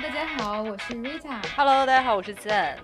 [0.00, 1.42] Hello，大家好，我是 Rita。
[1.56, 2.78] Hello，大家好，我是 Zen，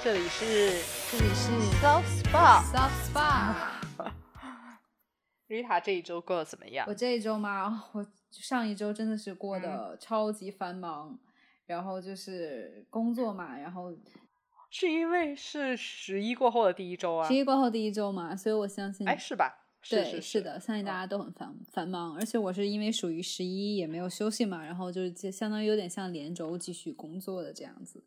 [0.00, 1.50] 这里是这里是
[1.82, 2.62] Soft Spa。
[2.62, 3.54] Soft Spa。
[5.48, 6.94] Rita 这一周过得怎么样我？
[6.94, 11.18] 这一周嘛，我上一周真的是过得超级繁忙，
[11.66, 13.92] 然后就是工作嘛，然后
[14.70, 17.34] 是因为是十一过后的第一周啊十？
[17.34, 19.65] 一过后第一周嘛，所以我相信，哎，是吧？
[19.90, 28.02] 对，是是的，相信大家都很繁繁忙，而且我是因为属于十一也没有休息嘛，然后就是就相当于有点像连轴继续工作的这样子。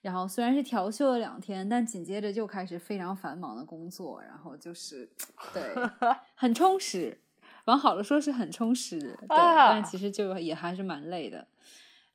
[0.00, 5.10] 然后虽然是调休了两天，但紧接着就开始非常繁忙的工作，然后就是
[5.52, 5.74] 对，
[6.36, 7.20] 很充实。
[7.64, 11.46] 往好了说是很充实，对，啊但其实就也还是蛮累的，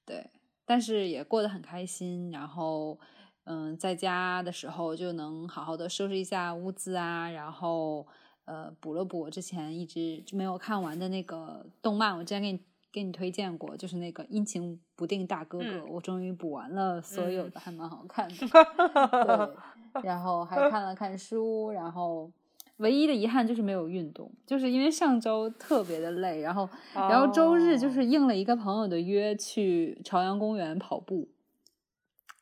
[0.04, 0.28] 对，
[0.66, 2.32] 但是也过得很开心。
[2.32, 3.00] 然后，
[3.44, 8.08] 嗯，在家的时候就能好好的收拾一下屋子啊，然后
[8.46, 12.60] 呃补了补我之前一直没有看完的那个动漫，我之前给你
[12.92, 18.36] 给你推荐过，就是那个阴晴不定大哥哥，嗯我终于补完了所有的，还蛮好看的。
[18.36, 22.32] 是对，然后还看了看书，然后
[22.78, 31.30] 唯一的遗憾就是没有运动，就是因为上周特别的累，然后然后周日就哦是应了一个朋友的约去朝阳公园跑步，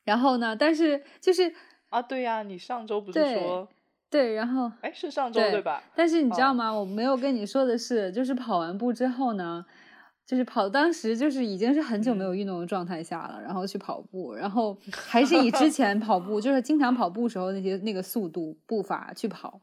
[0.04, 1.54] 然后呢，但是就是
[1.90, 3.70] 啊，对呀，你上周不是说，
[4.12, 5.82] 对，然后哎，是上周对对吧？
[5.96, 6.72] 但是你知道哦吗？
[6.72, 9.66] 我没有跟你说的是，就是跑完步之后呢，
[10.26, 19.62] 就是跑当时就是已经是很久没嗯有运动的状态下了，然后去跑步，然后还是以之前跑步， 就是经常跑步时候那些那个速度步伐去跑，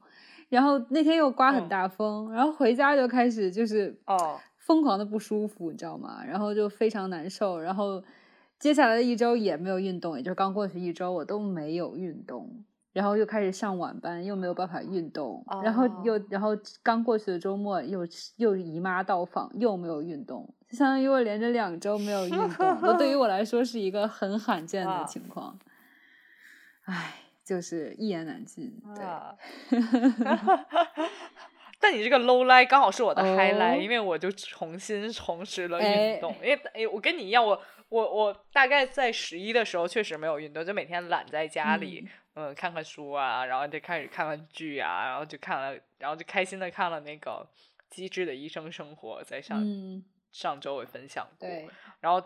[0.48, 6.24] 然后那天又刮很嗯大风，然后回家就开始就是哦，疯狂的不舒服，你知道吗？
[6.26, 8.02] 然后就非常难受，然后
[8.58, 12.64] 接下来的一周也没有运动，也就是刚过去一周我都没有运动，
[12.98, 16.50] 然后又开始上晚班，又没有办法运动，然后又哦然后
[16.82, 18.00] 刚过去的周末又
[18.38, 22.48] 又姨妈到访，又没有运动，就相当于我连着两周没有运动，
[22.82, 25.56] 那对于 我来说是一个很罕见的啊情况，
[26.86, 29.04] 唉，就是一言难尽，对。
[29.04, 29.36] 啊
[31.80, 36.34] 但你这个 low lie 刚好是我的 high lie，、哦因为我就重新重拾了哎运动。
[36.42, 37.56] 因为哎，我跟你一样，我
[37.88, 42.08] 我我大概在十一的时候确实没有运动，就每天懒在家里，嗯
[42.54, 47.46] 看看书啊，然后就开始看看剧啊，然后就看了，然后就开心的看了那个
[47.94, 51.48] 《机智的医生生活》，在上、嗯，上周我分享过。
[51.48, 51.68] 对，
[52.00, 52.22] 然后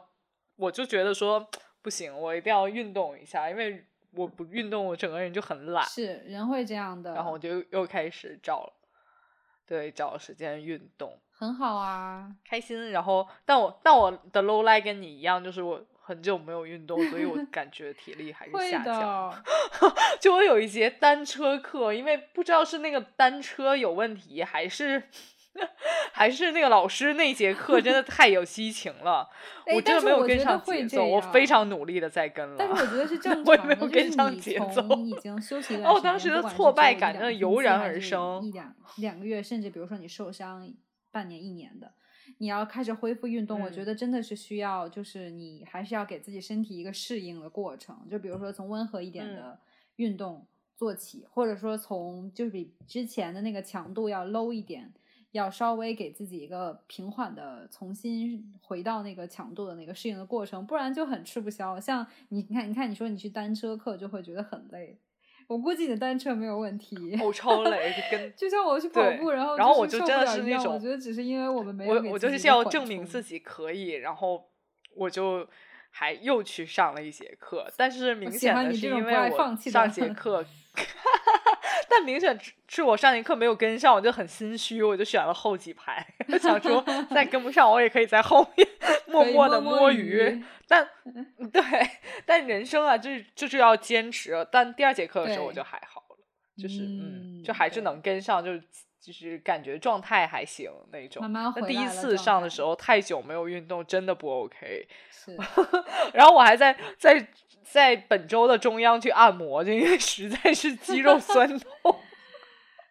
[0.56, 1.49] 我就觉得说
[1.81, 5.84] 不行，我一定要运动一下，因为我不运动，我整个人就很懒。
[5.87, 8.72] 是人会这样的，然后我就又开始找，
[9.67, 12.91] 对，找时间运动，很好啊，开心。
[12.91, 19.45] 然后，但我但我的 low lie 跟你一样，就是我很久没有运动，所以我 感觉体力还是下降。
[20.21, 25.03] 就我有一节单车课，因为不知道是那个单车有问题，还是
[26.13, 29.29] 还是那个老师那节课真的太有激情了，
[29.67, 32.57] 哎我真的没有跟上节奏，我非常努力的在跟了。
[32.59, 40.73] 但是我觉得是正我也常的，就没有跟上节奏从已经休息一段哦时间，当时的挫败感真的油然而生一两两个月，甚至比如说你受伤
[41.11, 41.93] 半年、一年的，
[42.42, 47.97] 你要开始恢复运动，我觉嗯得真的是需要，就是你还是要给自己身体一个适应的过程。
[48.10, 49.60] 就比如说从温和一点嗯的
[49.94, 50.44] 运动
[50.75, 54.92] 做起，或者说从就是比之前的那个强度要 low 一点。
[55.30, 61.80] 要稍微给自己一个平缓的，重新回到那个强度的那个适应的过程，不然就很吃不消。
[61.80, 64.98] 像你，你看，你看，你说你去单车课就会觉得很累，
[65.53, 67.19] 我估计你的单车没有问题。
[67.23, 74.49] 我超累，就跟 就像我去跑步，然后然后我就就真的是那种我觉得只是因为我们没有我我就是要证明自己可以，然后
[74.95, 75.47] 我就
[75.91, 80.45] 还又去上了一节课，但是明显的是因为我上节 课，
[81.89, 86.07] 但明显是是我上节课没有跟上，我就很心虚，我就选了后几排，
[86.41, 88.67] 想说再跟不上我也可以在后面
[89.06, 90.43] 默默的摸鱼。
[90.66, 90.88] 但
[91.53, 91.62] 对，
[92.25, 94.47] 但人生啊，就是就是要坚持。
[94.50, 96.16] 但第二节课的时候我就还好了，
[96.56, 98.62] 就是嗯，嗯就还是能跟上，就是
[99.00, 101.22] 就是感觉状态还行那种。
[101.22, 104.88] 慢慢回那第一次上的时候太久没有运动，真的不 OK。
[105.10, 105.36] 是
[106.15, 107.28] 然后我还在在
[107.62, 112.01] 在本周的中央去按摩，就因为实在是肌肉酸痛。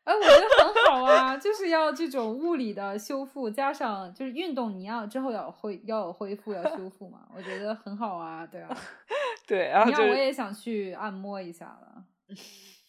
[0.03, 8.77] 哎，我觉得很好啊，就是要这种物理的修复，加上就是运动，你要之后要恢要有恢复要修复嘛，我觉得很好啊，对啊。
[9.47, 12.05] 对，然后我也想去按摩一下了。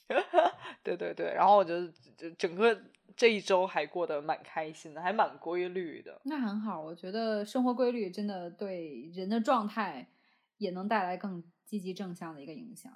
[0.83, 1.87] 对对对，然后我就
[2.17, 2.79] 就整个
[3.15, 6.21] 这一周还过得蛮开心的，还蛮规律的。
[6.25, 10.09] 那很好，我觉得生活规律真的对人的状态
[10.57, 12.93] 也能带来更积极正向的一个影响，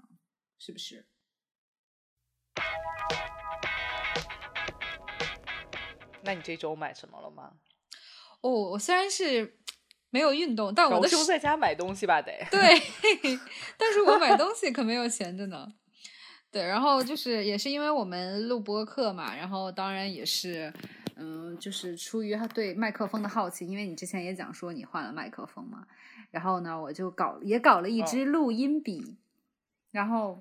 [0.58, 1.04] 是不是？
[6.26, 7.52] 那你这周买什么了吗？
[8.43, 9.56] 哦，我虽然是
[10.11, 12.20] 没有运动，但我的是在家买东西吧？
[12.20, 12.61] 得对，
[13.78, 15.73] 但是我买东西可没有闲着呢。
[16.50, 20.73] 对，然后就是也是因为我们录播课嘛，然后当然也是，
[21.17, 25.87] 嗯，就是出于对麦克风的好奇，因为你之前也讲说你换了麦克风嘛，
[26.31, 29.17] 然后呢，我就搞也搞了一支录音笔，
[29.90, 30.40] 然后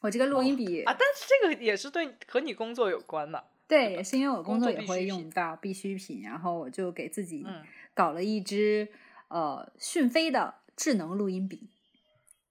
[0.00, 3.42] 我这个录音笔啊，但是这个也是对和你工作有关嘛？
[3.72, 7.46] 对，也是因为我工作也会用到必需品，然后我就给自己
[7.94, 8.86] 搞了一支
[9.28, 11.70] 呃讯飞的智能录音笔。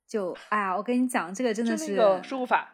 [0.07, 2.73] 就哎呀，我跟你讲，这个真的是输入法，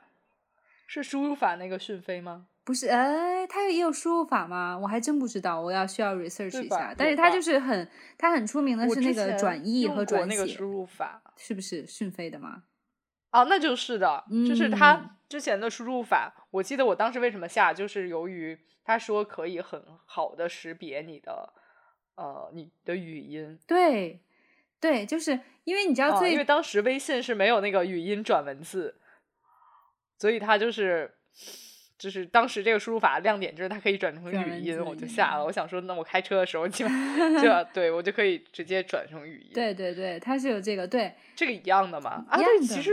[0.87, 2.47] 是输入法那个讯飞吗？
[2.63, 4.77] 不是，哎，它也有输入法吗？
[4.77, 6.95] 我还真不知道，我要需要 research 一下。
[6.97, 7.85] 但是它就是很，
[8.17, 12.63] 它很出名的是那个转译和转写输入法，是不是讯飞的吗？
[13.31, 16.47] 哦，那就是的，就是它之前的输入法。
[16.51, 21.53] 我记得我当时为什么下，就是由于他说可以很好的识别你的
[22.15, 23.59] 呃你的语音。
[23.67, 24.21] 对，
[24.79, 28.99] 对，就是因为你知道，最因为当时微信是没有那个语音转文字，
[30.17, 31.13] 所以它就是。
[31.97, 35.43] 就是当时这个输入法亮点就是它可以转成语音，我就下了。
[35.43, 36.87] 我想说，那我开车的时候就
[37.41, 39.49] 就对我就可以直接转成语音。
[39.53, 42.23] 对对对，它是有这个对这个一样的嘛？
[42.29, 42.91] 啊，对，其实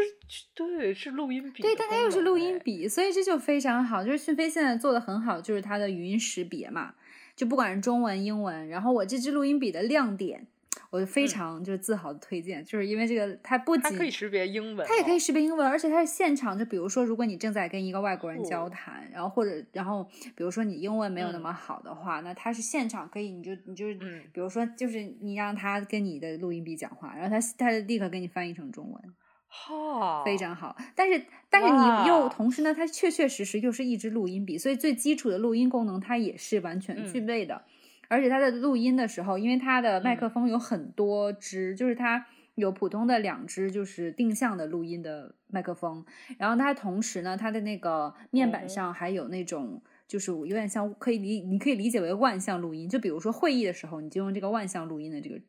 [0.54, 1.62] 对是录音笔。
[1.62, 4.02] 对，但它又是录音笔，所以这就非常好。
[4.02, 6.94] 就是讯飞现在做的很好，就是它的语音识别嘛，
[7.36, 8.68] 就不管是中文、英文。
[8.68, 10.46] 然后我这支录音笔的亮点。
[10.94, 16.56] 我就非常就是自豪的推荐，就是因为这个它不仅可以识别英文，它也可以识别英文，而且它是现场。
[16.56, 23.86] 就比如说，如果你正在跟一个外国人交谈，然后或者然后比如说你英文没有那么好的话，那它是现场可以，你就你就
[24.32, 29.02] 比如说就是你让他跟你的录音笔讲话，然后他他立刻给你翻译成中文，
[29.48, 30.76] 好，非常好。
[30.94, 37.64] 但是但是你又同时呢，它确确实实又是一支录音笔，所以最基础的录音功能它也是完全具备的。
[38.08, 46.04] 而且它在录音的时候，因为它的麦克风有很多支，就是它有普通的两支，就是定向的录音的麦克风。
[46.38, 52.88] 然后它同时呢，它的那个面板上还有那种，就是有点像可以理，你可以理解为万向录音。
[52.88, 55.40] 就比如说会议的时候，你就用这个万向录音的这个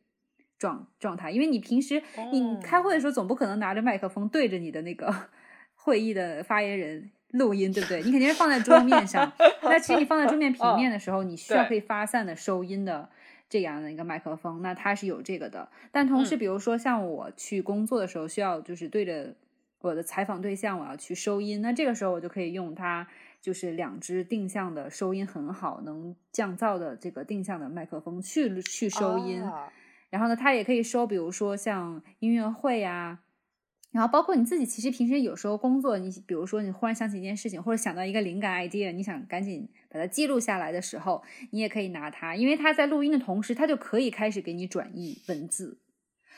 [0.58, 5.14] 状状态，因为你平时你开会的时候，总不可能拿着麦克风对着你的那个
[5.76, 7.10] 会议的发言人。
[7.32, 8.02] 录音对不对？
[8.02, 9.30] 你肯定是放在桌面上。
[9.62, 13.08] 那其实你放在桌面平面的时候，你需要可以发散的收音的
[13.48, 15.68] 这样的一个麦克风，那它是有这个的。
[15.90, 19.34] 但同时，比如说像我去工作的时候，需要就是对着
[19.80, 23.06] 我的采访对象，我要去收音，那这个时候我就可以用它，
[23.40, 29.42] 就是两只定向的收音很好、能降噪的这个定向的麦克风去去收音。
[30.10, 33.18] 然后呢，它也可以收，比如说像音乐会呀。
[33.96, 41.22] 然后包括你自己，其实平时有时候工作，你比如说你忽然想起一件事情，或者想到一个灵感 idea，你想赶紧把它记录下来的时候，
[41.52, 45.78] 你也可以拿它，因为它在录音的同时，它就可以开始给你转译文字。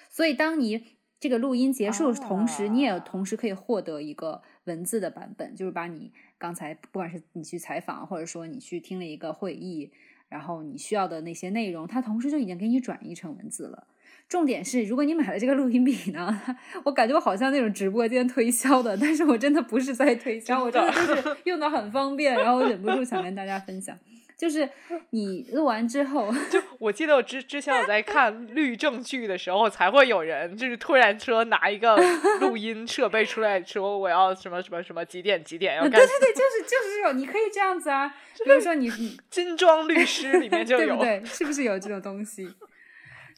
[0.08, 0.84] 所以当你
[1.18, 9.90] 这个录音结束的同时，你也同时可以获得一个文字的版本，就是把你刚才不管是你去采访，或者说你去听了一个会议，
[10.28, 13.88] 然后你需要的那些内容，它同时就已经给你转译成文字了。
[14.28, 16.38] 重点是，如果你买了这个录音笔呢，
[16.84, 23.96] 我感觉我好像那种直播间推销的，但是我真的不是在推销，我真的就是用的很方便，然后我忍不住想跟大家分享。
[24.36, 24.68] 就是
[25.10, 31.98] 你录完之后， 就我记得我之之前我在看律政剧的时候，才会有人就是突然说拿一个
[32.40, 35.90] 录音设备出来说我要什么什么什么几点几点要干。
[35.90, 41.24] 对对对，就是就是这种，你可以这样子啊，比如说你你金装律师里面就有，对不对？
[41.24, 42.48] 是不是有这种东西？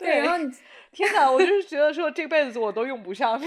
[0.00, 0.52] 对，然后你。
[0.92, 3.40] 天哪，我就是觉得说这辈子我都用不上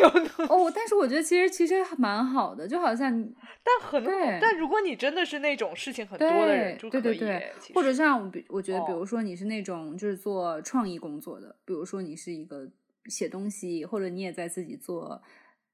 [0.48, 3.12] 哦，但是我觉得其实其实蛮好的，就好像
[3.62, 4.01] 但很
[4.39, 12.65] 但如果你真的是那种事情很多的人，对对对，或者像比我觉得，比如说你是那种就是做创意工作的，比如说你是一个
[13.07, 15.22] 写东西，或者你也在自己做。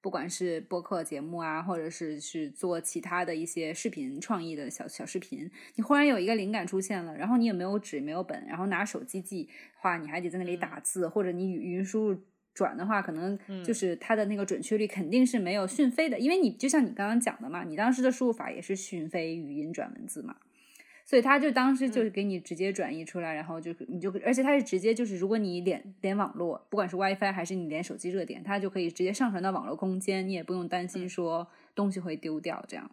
[0.02, 12.22] 不管是播客节目啊，或者是去做其他的一些视频创意的小小视频，你忽然有一个灵感出现了，然后你也没有纸没有本，然后拿手机记话，你还得在那里打字，或者你语音输入
[12.54, 20.38] 转的话，可能就是它的那个准确率肯定是没有讯飞的，因为你就像你刚刚讲的嘛，你当时的输入法也是讯飞语音转文字嘛。
[21.10, 32.92] 所以他就当时就是给你直接转移出来，然后就你就而且他是直接就是如果你连连网络，不管是 WiFi 还是你连手机热点，它就可以直接上传到网络空间，你也不用担心说东西会丢掉这样。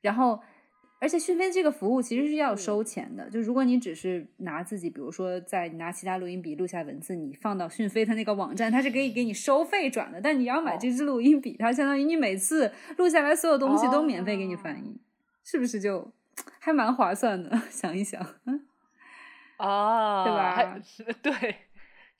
[0.00, 0.40] 然后，
[0.98, 10.22] 而且讯飞这个服务其实是要收钱的，就如果你只是拿自己，比如说在拿其他录音笔录下文字，你放到讯飞它那个网站，它是可以给你收费转的。
[10.22, 14.98] 但你要买这支录音笔，它相当于你每次录下来所有东西都免费给你翻译，
[15.44, 16.10] 是不是就？
[16.58, 18.20] 还蛮划算的， 想一想，
[19.56, 20.78] 啊，对吧？
[21.22, 21.56] 对，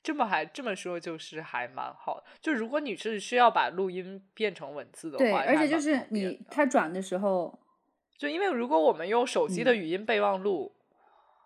[0.03, 2.23] 这么还这么说，就是还蛮好的。
[2.41, 7.59] 就如果你是需要把录音变成文字的对，话，而且就是你它转的时候，
[8.17, 10.71] 就因为如果我们用手机的语音备忘录，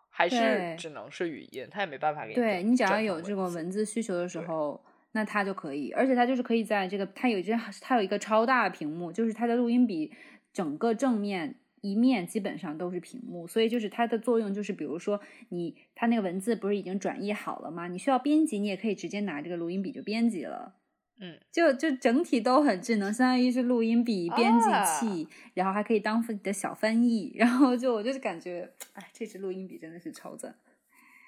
[0.10, 4.82] 还是嗯对只能是语音，它也没办法给你对你只要有这种文字需求的时候，
[5.12, 10.14] 那它就可以，而且它就是可以在这个它有一张它有一个超大的屏幕，就是它的录音笔
[10.54, 11.56] 整个正面
[11.92, 17.88] 一面基本上都是屏幕，所以就是它的作用就是，比如说你它那个文字不是已经转译好了吗？
[17.88, 20.76] 你需要编辑，你也可以直接拿这个录音笔就编辑了。
[21.20, 30.54] 嗯，就就整体都很智能，相当于是录音笔、编辑啊器，然后还可以当自己的小翻译，然后就我就是感觉，哎，这支录音笔真的是超赞。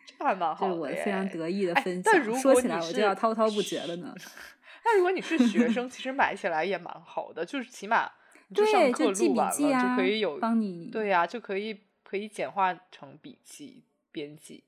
[0.06, 1.04] 这还蛮这是我好的耶。
[1.06, 2.04] 非常得意的哎分享。
[2.06, 4.14] 但如说起来我就要滔滔不绝了呢。
[4.84, 10.90] 那如果你是学生，其实买起来也蛮好的，就是起码你就上对，课就记笔录完了记啊，就可以有帮你。
[10.92, 14.64] 对呀、就可以可以简化成笔记编辑。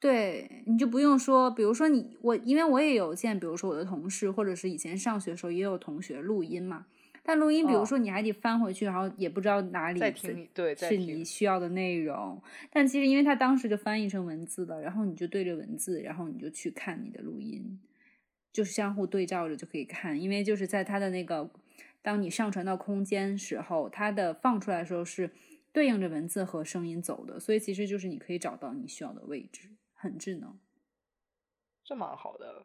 [0.00, 6.86] 对，你就不用说，比如说你我，因为我也有见，比如说我的同事，或者是以前上学的时候也有同学录音嘛。
[7.24, 10.00] 但录音，比如哦说你还得翻回去，然后也不知道哪里
[10.54, 12.40] 对再是需要的内容。
[12.70, 17.78] 但其实因为他当时就翻译成文字了，然后你就对着文字，然后你就去看你的录音，
[18.50, 20.18] 就是相互对照着就可以看。
[20.18, 21.50] 因为就是在他的那个，
[22.08, 25.30] 当你上传到空间时候，它的放出来的时候是
[25.74, 30.58] 对应着文字和声音走的，所以其实就是你可以找到你需要的位置，很智能。
[31.84, 32.64] 这蛮好的，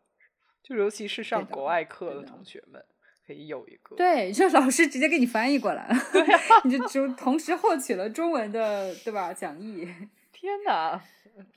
[0.63, 2.85] 就尤其是上国外课的同学们，
[3.27, 3.97] 可以有一个。
[3.97, 9.33] 对，就老师直接给你翻译过来了， 对啊你就就同时获取了中文的，对吧？
[9.33, 9.85] 讲义。
[10.31, 11.03] 天哪，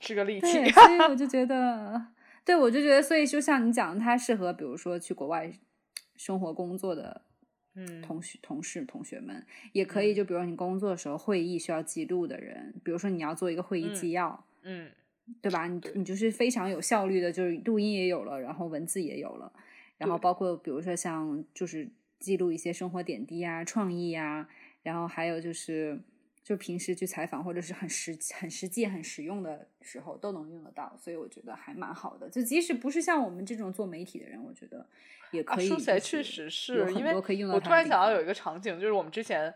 [0.01, 0.69] 这个利器对，。
[0.71, 2.07] 所以我就觉得，
[2.43, 5.49] 对我就觉得，所以就像你讲的，它适合比如说去国外
[6.17, 7.21] 生活工作的
[7.79, 10.15] 嗯，同学、同事、同学们，也可以嗯。
[10.15, 14.89] 就比如你工作的时候会议需要记录的人，比如说你要做一个会议嗯纪要，嗯，
[15.43, 15.67] 对吧？
[15.67, 19.53] 你你就是非常有效率的，就是录音也有了，然后文字也有了，
[19.99, 21.87] 然后包括比如说像就是
[22.19, 24.49] 记录一些生活点滴啊、创意啊，
[24.81, 25.99] 然后还有就是
[26.47, 32.29] 就平时去采访或者是很实很实际、很实用的时候都能用得到，所以我觉得还蛮好的。
[32.29, 34.87] 就即使不是像我们这种做媒体的人，我觉得
[35.31, 39.53] 也啊，可以、说起来确实是因为我突然想到有一个场景，就是我们之前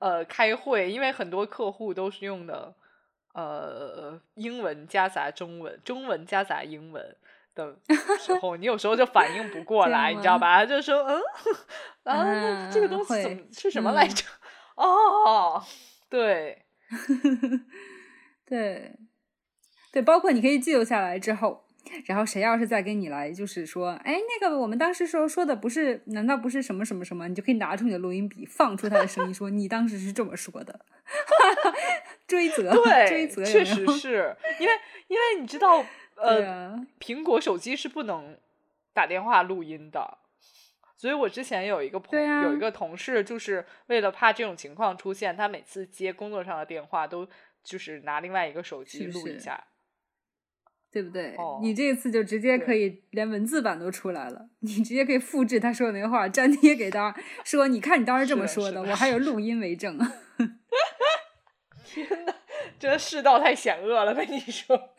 [0.00, 2.74] 呃开会，因为很多客户都是用的
[3.34, 7.16] 呃英文夹杂中文，中文夹杂英文。
[7.54, 7.74] 的
[8.18, 10.58] 时候，你有时候就反应不过 来，你知道吧？
[10.58, 11.18] 他就说，嗯，
[12.04, 14.24] 啊，那这个嗯东西怎么是什么来嗯着？
[14.76, 15.62] 哦，
[16.08, 16.62] 对，
[18.46, 18.92] 对，
[19.92, 21.64] 对，包括你可以记录下来之后，
[22.04, 27.26] 然后谁要是再跟你来，就是说，哎，那个我们当时时候说的不是，难道不是什么什么什么？
[27.28, 30.80] 你就可以拿出你的录音笔，放出他的声音，说你当时是这么说的，
[32.28, 33.64] 追责，对追，责有确？
[33.64, 34.72] 实是因为
[35.08, 35.84] 因为你知道，
[36.16, 38.36] 呃，啊，苹果手机是不能
[38.92, 40.18] 打电话录音的，
[40.96, 47.28] 所以我之前有一个朋、对啊有一个同事，就是为了怕这种情况出现，他每次接工作上的电话都
[47.62, 49.62] 就是拿另外一个手机录一下。
[50.88, 51.34] 对不对？
[51.36, 59.98] 哦你这次就直接可以连文字版都出来了，你直接可以复制他说的那个话，粘贴给他，说你看你当时这么说的，的的我还有录音为证。
[61.84, 62.34] 天呐，
[62.78, 64.94] 这世道太险恶了，跟你说。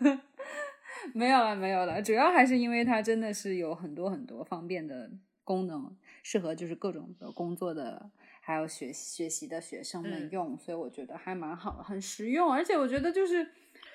[1.14, 5.08] 没有了，没有了，主要还是因为它真的是有很多很多方便的
[5.48, 8.10] 功能，适合就是各种的工作的，
[8.42, 13.42] 还有学学习的学生们嗯用，所以我觉得还蛮好的，很实用，而且我觉得就是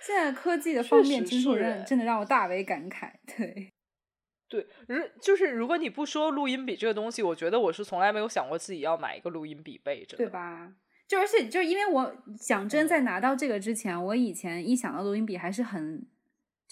[0.01, 3.11] 现在科技的方面，实真是是让真的让我大为感慨。
[3.37, 3.69] 对，
[4.49, 10.17] 对，如就是如果你不说录音笔这个东西，我觉得我是从来没有想过自己要买一个录音笔备着。
[10.17, 10.73] 对吧？
[11.07, 16.07] 就而且就因为我讲真，嗯在拿到这个之前，我以前一想到录音笔还是很。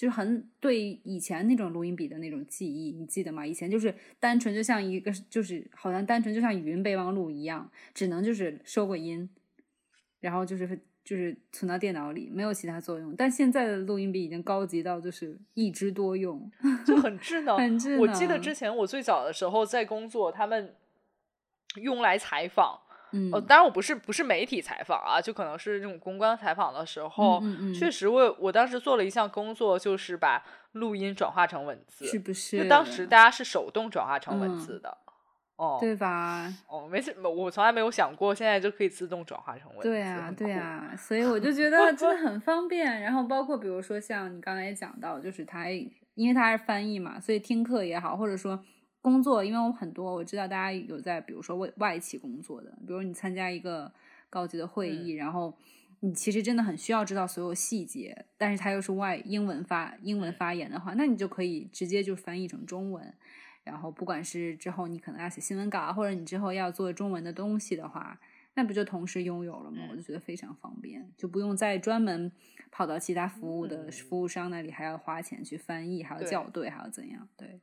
[0.01, 3.46] 就是很对以前那种录音笔的那种记忆，你记得吗？
[3.46, 9.29] 以前就是单纯就像一个，就是好像单纯就像语音备忘录一样，只能就是收个音，
[10.20, 13.15] 然后就是就是存到电脑里，没有其他作用。
[13.15, 16.51] 但现在的录音笔已经高级到就是一枝多用，
[16.84, 17.55] 就很智能。
[17.60, 18.00] 很智能。
[18.00, 20.74] 我记得之前我最早的时候在工作，他们
[21.75, 22.79] 用来采访。
[23.12, 32.06] 嗯，呃，当然我不是不是媒体采访啊，就可能是这种公关采访的时候，嗯嗯嗯确实我我当时做了一项工作，就是把录音转化成文字。
[32.06, 32.63] 是不是？
[32.63, 34.98] 就当时大家是手动转化成文嗯字的。
[35.58, 36.51] 哦，对吧？
[36.68, 39.89] 哦，没事，我从来没有想过现在就可以自动转化成文字。
[39.89, 43.01] 对啊，对啊，所以我就觉得真的 很方便。
[43.01, 45.68] 然后包括比如说像你刚才也讲到，就是它
[46.15, 48.60] 因为它是翻译嘛，所以听课也好，或者说
[49.01, 53.91] 工作，因为我很多我知道大家有在比如说外外企工作的，比如你参加一个
[54.29, 55.53] 高级的会议，然后
[56.01, 63.13] 你其实真的很需要知道所有细节，但是它又是外英文发英文发言的话，那你就可以直接就翻译成中文。
[63.63, 68.20] 然后不管是之后你可能要写新闻稿，或者你之后要做中文的东西的话，
[68.55, 69.88] 那不就同时拥有了吗？
[69.91, 72.31] 我就觉得非常方便，就不用再专门
[72.72, 77.27] 跑到其他服务的服务商那里，还要花钱去翻译，还要校对，还要怎样？
[77.38, 77.62] 对，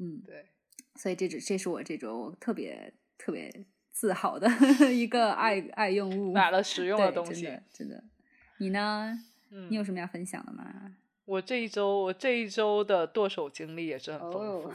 [0.00, 0.46] 嗯，对，
[0.96, 4.48] 所以这只这是我这周特别特别自豪的
[4.92, 7.42] 一个爱爱用物，买了实用的东西。
[7.42, 8.04] 真的真的。
[8.58, 9.12] 你呢？
[9.52, 10.64] 嗯你有什么要分享的吗？
[11.26, 14.74] 我这一周，我这一周的剁手经历也是很丰富哦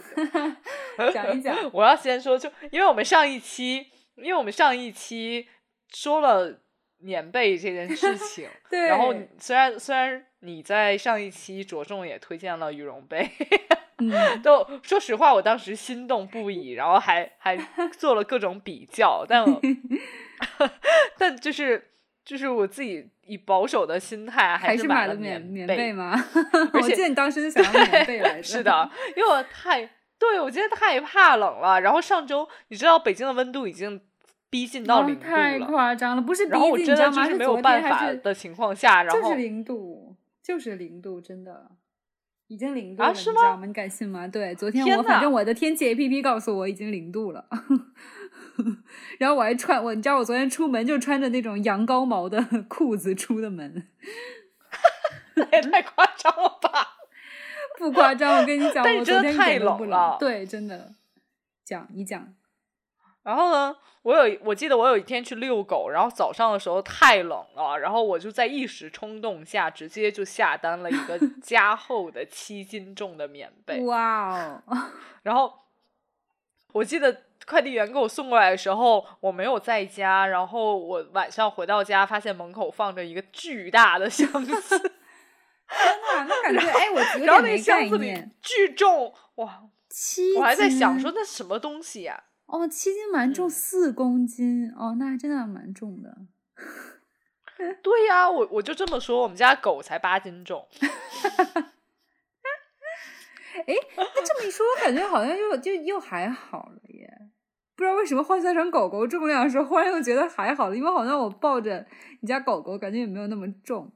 [0.97, 1.57] 的。，讲一讲。
[1.73, 5.47] 我要先说，就因为我们上一期，因为我们上一期
[5.89, 6.61] 说了
[7.05, 13.29] 棉被这件事情， 对，然后虽然虽然你在上一期着重也推荐了羽绒被，
[13.99, 17.55] 嗯，都说实话，我当时心动不已，然后还还
[17.95, 19.61] 做了各种比较，但我
[21.17, 21.91] 但就是
[22.25, 26.13] 就是我自己以保守的心态还是了买棉棉被吗？
[26.73, 28.43] 而且我记得你当时就想要棉被来着。
[28.43, 31.79] 是的，因为我太对我今天太怕冷了。
[31.81, 34.01] 然后上周你知道北京的温度已经
[34.49, 37.11] 逼近到哦零度太，夸张了，不是鼻然后我子，你知道吗？
[37.11, 41.71] 真的就是没有昨办天还是法的情况下，然后就是零度，就是零度，真的。
[42.47, 43.65] 已经零度了，啊是吗你知道吗？
[43.65, 44.27] 你敢信吗？
[44.27, 47.43] 对，昨天天我反正我的天气 A P P 告诉我已经零度了，
[49.17, 53.87] 然后我还穿我，你知道我昨天出门就穿着那种羊羔毛的 裤子出的门，
[55.35, 56.97] 那也太夸张了吧？
[57.79, 60.93] 不夸张，我跟你讲，但真的我昨天一太冷了对，真的。
[61.65, 62.31] 讲你讲，
[63.25, 73.81] 然后呢，我有我记得我有一天去遛狗，然后早上的时候太冷了，然后我就在一时冲动下直接就下单了一个 加厚的七斤重的棉被。
[73.85, 74.77] 哇哦，
[75.23, 75.51] 然后
[76.73, 84.53] 我记得快递员给我送过来的时候，我没有在家，然后我晚上回到家，发现门口放着一个巨大的箱子，
[85.67, 88.31] 天呐，那感觉哎，我有然后那个箱子里念。
[88.39, 89.63] 巨重，哇！
[89.89, 96.17] 七斤，我还在想说那什么东西呀、哦，七斤蛮重，嗯四公斤哦，那还真的蛮重的。
[97.81, 100.67] 对呀、我我就这么说，我们家狗才八斤重，
[103.65, 107.09] 哎那这么一说，我感觉好像又就又还好了耶。
[107.75, 111.85] 不知道为什么换算成狗狗重量的时候，忽然又觉得还好了，因为好像我抱着
[112.21, 113.91] 你家狗狗，感觉也没有那么重，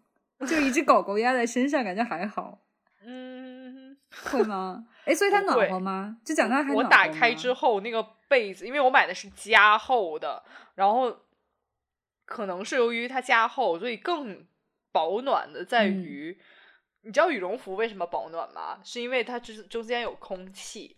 [0.47, 2.62] 就一只狗狗压在身上，感觉还好，
[3.05, 4.85] 嗯，会吗？
[5.10, 6.17] 哎，所以它暖和吗？
[6.24, 10.43] 就讲它还我打开之后那个被子，因为我买的是加厚的，
[10.76, 11.26] 然后
[12.26, 14.45] 可能是由于它加厚，所以更
[14.91, 16.39] 保暖的在嗯于，
[17.02, 18.80] 你知道羽绒服为什么保暖吗？
[18.84, 20.98] 是因为它之中间有空气，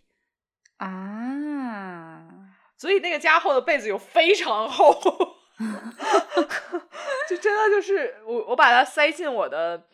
[0.76, 4.92] 啊，所以那个加厚的被子有非常厚，
[7.30, 9.86] 就真的就是我我把它塞进我的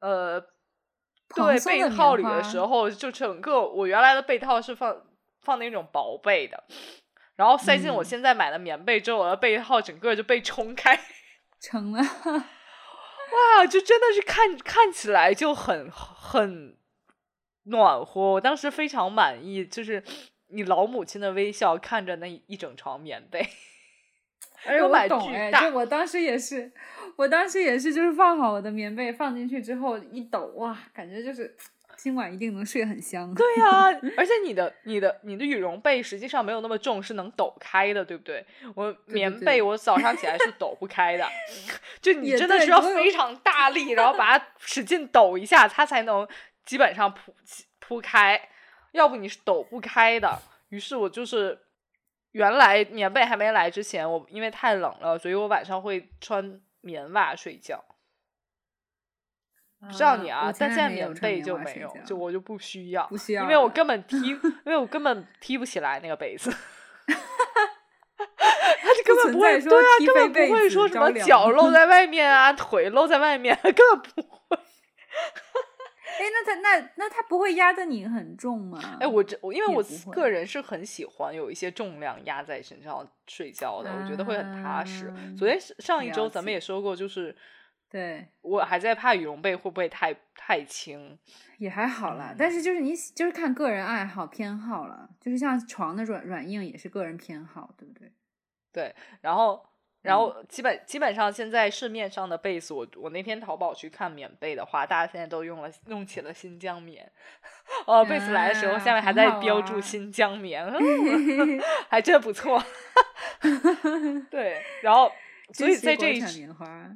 [0.00, 0.42] 呃
[1.34, 5.02] 对被套里的时候，就整个我原来的被套是放
[5.40, 6.64] 放那种薄被的，
[7.36, 8.04] 然后塞进我嗯。
[8.04, 10.98] 现在买的棉被之后，我的被套整个就被冲开，
[11.60, 16.76] 成了，哇，就真的是看看起来就很很
[17.64, 20.02] 暖和，我当时非常满意，就是
[20.48, 23.46] 你老母亲的微笑看着那一整床棉被。
[24.64, 26.72] 哎，我我买懂哎，巨大就我当时也是，
[27.16, 31.54] 我当时也是，就是放好我的棉被放进去之后一抖，哇，感觉就是
[31.96, 33.32] 今晚一定能睡很香。
[33.34, 38.44] 对呀、 而且你的、你的、你的羽绒被实际上没有那么重，是能抖开的，对不对？
[38.74, 41.26] 我棉被 我早上起来是抖不开的，
[42.00, 46.26] 就你真的是要非常大力，然后把它使劲抖一下，它才能
[46.64, 47.34] 基本上铺
[47.78, 48.48] 铺开，
[48.92, 50.40] 要不你是抖不开的。
[50.70, 51.58] 于是我就是
[52.32, 57.82] 原来棉被还没来之前，我因为太冷了，所以我晚上会穿棉袜睡觉。
[59.80, 66.48] 不知道你啊，我但现在棉被就没有，就我就不需要，不需要因为我根本踢， 因为我根本踢不起来那个被子。
[68.82, 74.58] 他就根本不会，对啊，根本不会说什么脚露在外面啊，腿露在外面，根本不会。
[76.18, 78.98] 哎，那他那那他不会压得你很重吗？
[79.00, 85.08] 哎，我这我因为我个人是很喜欢有一些重量压在身上睡觉的，我觉得会很踏实。
[85.08, 87.34] 啊昨天上一周咱们也说过，就是
[87.88, 91.18] 对我还在怕羽绒被会不会太太轻。
[91.58, 98.12] 也还好啦，嗯但是就是你就是看个人爱好偏好了，就是像床的软软硬也是个人偏好，对不对？
[98.72, 99.64] 对，然后，
[100.02, 100.18] 然嗯。
[100.18, 107.10] 后基本、基本上现在市面上的被子，我我那天淘宝去看棉被的话，大家现在都用了用起了新疆棉，
[107.86, 109.80] 哦，被子来的时候啊下面还在标注啊。
[109.80, 112.62] 新疆棉，嗯 还真不错。
[114.30, 115.10] 对，然后
[115.52, 116.22] 所以在这一，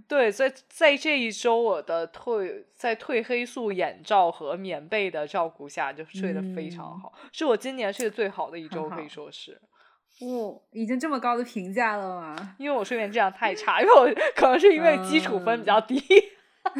[0.08, 9.60] 对，在在这一周我的褪在褪黑素眼罩和棉被的照顾下，就睡得非常好，是我今年睡得最好的一周，可以说是。
[10.20, 12.54] 哦，已经这么高的评价了吗？
[12.58, 16.02] 因为我睡眠质量太差， 因为我可能是因为基础分比较低，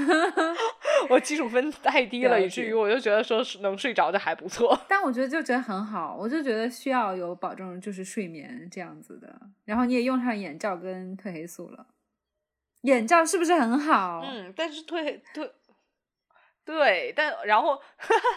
[1.10, 4.78] 我基础分太低了，以至于我就觉得说是能睡着就还不错。
[4.88, 9.38] 但我觉得就觉得很好，我就觉得需要有保证，就是睡眠这样子的。
[9.64, 11.86] 然后你也用上眼罩跟褪黑素了，
[12.82, 14.22] 眼罩是不是很好？
[14.24, 15.50] 嗯，但是褪褪。
[16.66, 17.80] 对，但然后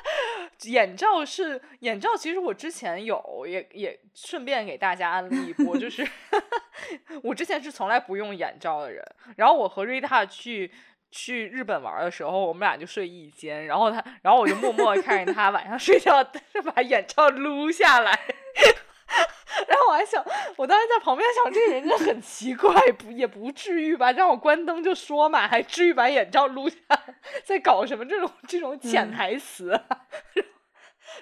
[0.65, 6.07] 眼罩是眼罩，其实我之前有，也也顺便给大家安利一波，就 是
[7.23, 9.03] 我之前是从来不用眼罩的人，
[9.35, 10.71] 然后我和瑞塔去
[11.09, 16.23] 去日本玩的时候，我们俩就睡一间，然后他，然后我就默默看着他晚上 睡觉，
[16.75, 18.19] 把眼罩撸下来。
[19.67, 20.23] 然后我还想，
[20.55, 24.11] 我当时在旁边想，这个人真的很奇怪，不也不至于吧？
[24.11, 26.77] 让我关灯就说嘛，还至于把眼罩撸下，
[27.43, 29.79] 在搞什么这种这种潜台词？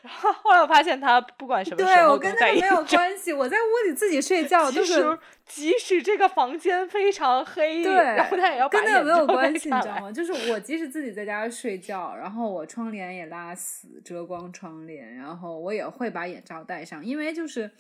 [0.04, 2.70] 然后后来我发现他不管什么时候都戴眼罩。
[2.70, 10.12] 没有关系，我在屋里自己睡觉， 即使即使这个房间非常黑，对，然后他也要把眼罩戴没有关系，你知道吗？
[10.12, 17.72] 就是我即使自己在家睡觉，然后我窗帘也拉死，遮光窗帘，然后我也会把眼罩戴上，因为就是。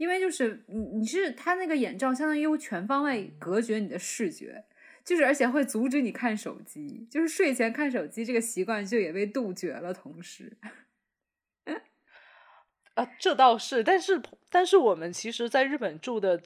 [0.00, 4.64] 因为就是你你是他那个眼罩，相当于全方位隔绝你的视觉，
[5.04, 9.92] 就是而且会阻止你看手机，就是睡前看手机这个习惯就也被杜绝了。
[9.92, 10.56] 同时，
[12.94, 16.40] 啊，这倒是，但是但是我们其实在日本住的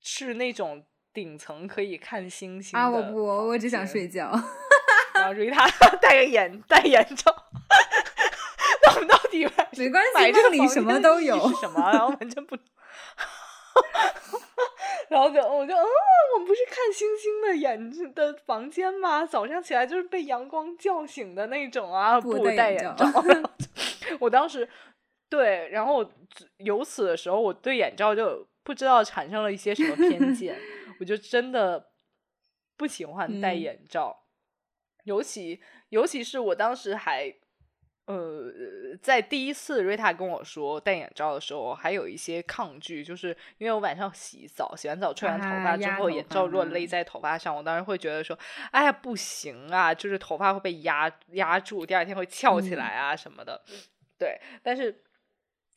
[0.00, 2.88] 是那种顶层可以看星星啊！
[2.88, 4.32] 我不，我只想睡觉。
[5.14, 5.68] 然后瑞塔
[6.00, 7.45] 戴个眼戴眼罩。
[9.76, 11.36] 没关系，这里什么都有。
[11.54, 11.80] 什么？
[11.90, 12.56] 然后完全不，
[15.08, 15.84] 然后就我就嗯，
[16.34, 19.24] 我们不是看星星的眼的房间吗？
[19.24, 22.20] 早上起来就是被阳光叫醒的那种啊！
[22.20, 23.06] 不戴眼罩。
[24.20, 24.68] 我当时
[25.28, 26.08] 对，然后
[26.58, 30.56] 由此的时候，我对眼罩就不知道产生了一些什么偏见，
[31.00, 31.90] 我就真的
[32.76, 34.24] 不喜欢戴眼罩，
[35.04, 35.60] 尤其
[35.90, 37.34] 尤其是我当时还。
[38.06, 38.52] 呃，
[39.02, 48.38] 在第一次瑞塔跟我说戴眼罩的时候，还有一些抗拒，就是因为我晚上洗澡，洗完澡吹完头发之后，眼罩如果勒在头发上，我当时会觉得说，
[48.70, 53.60] 哎呀不行啊，就是头发会被压压住，第二天会翘起来啊什么的。
[54.16, 55.02] 对，但是，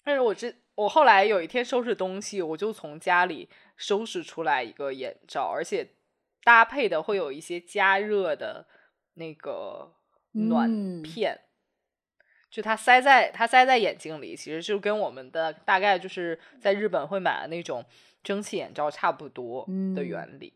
[0.03, 5.95] 但是我这我后来有一天收拾东西，我就从家里收拾出来一个眼罩，而且
[6.43, 8.67] 搭配的会有一些加热的
[9.15, 9.95] 那个
[10.33, 11.39] 暖片。
[12.49, 17.85] 就它塞在它塞在眼睛里，其实就跟我们的大概就是在日本会买的那种
[18.23, 20.51] 蒸汽眼罩差不多的原理，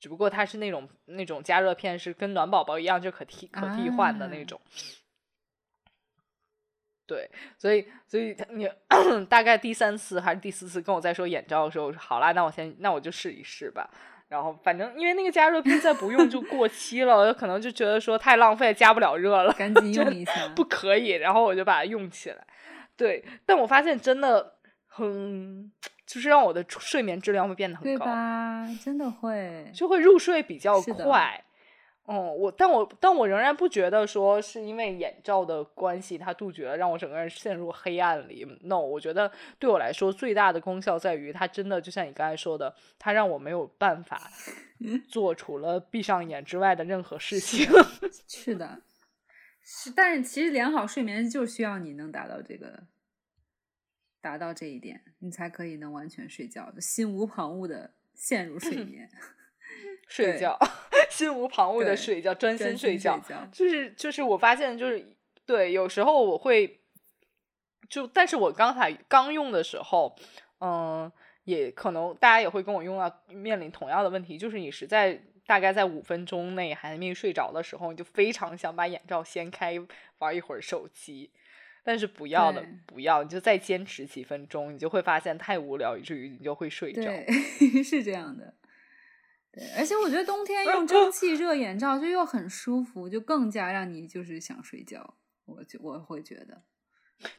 [0.00, 4.60] 只不过它是那种那种加热片是跟暖宝宝一样就可替可替换的那种。
[7.04, 8.66] 对，所以所以你
[9.26, 13.90] 大概第三次还是第四次跟我在说眼罩的时候，我说好啦，那我先那我就试一试吧。
[14.32, 21.10] 然后反正因为那个加热片再不用就过期了，我可能就觉得说太浪费，加不了热了，赶紧用一下，不可以。
[21.10, 22.38] 然后我就把它用起来。
[22.96, 24.54] 对，但我发现真的
[24.86, 25.70] 很，
[26.06, 28.66] 就是让我的睡眠质量会变得很高，对吧？
[28.82, 31.44] 真的会，就会入睡比较快。
[32.04, 38.44] 哦，我但我但我仍然不觉得说是因为眼罩的关系，它杜绝了让我整个人陷入黑暗里。
[38.62, 44.30] No，我觉得对我来说最大的功效在于，它真的就像你刚才说的，它让我没有办法
[45.08, 47.68] 做除了闭上眼之外的任何事情。
[48.26, 48.82] 是的，
[49.62, 52.82] 是，但是其实良好睡眠就需要你能达到这个，
[54.20, 59.08] 达到这一点，你才可以能完全睡觉，心无旁骛的陷入睡 眠。
[60.12, 60.58] 睡觉，
[61.08, 63.18] 心无旁骛的睡觉，专心睡觉，
[63.50, 66.80] 就是就是我发现就是对，有时候我会
[67.88, 70.14] 就，但是我刚才刚用的时候，
[70.60, 71.10] 嗯，
[71.44, 79.78] 也可能大家也会跟我用到面临同样的问题，就是你实在大概在五分钟内还没睡着的时候，你就非常想把眼罩掀开
[80.18, 81.30] 玩一会儿手机，
[81.82, 87.10] 但是不要的不要，你就再坚持几分钟，你就会发现太无聊，以至于你就会睡着，
[87.82, 88.54] 是这样的。
[89.52, 95.14] 对，而且我觉得冬天用蒸汽 热眼罩就又很舒服，就更加让你就是想睡觉。
[95.44, 96.62] 我就我会觉得，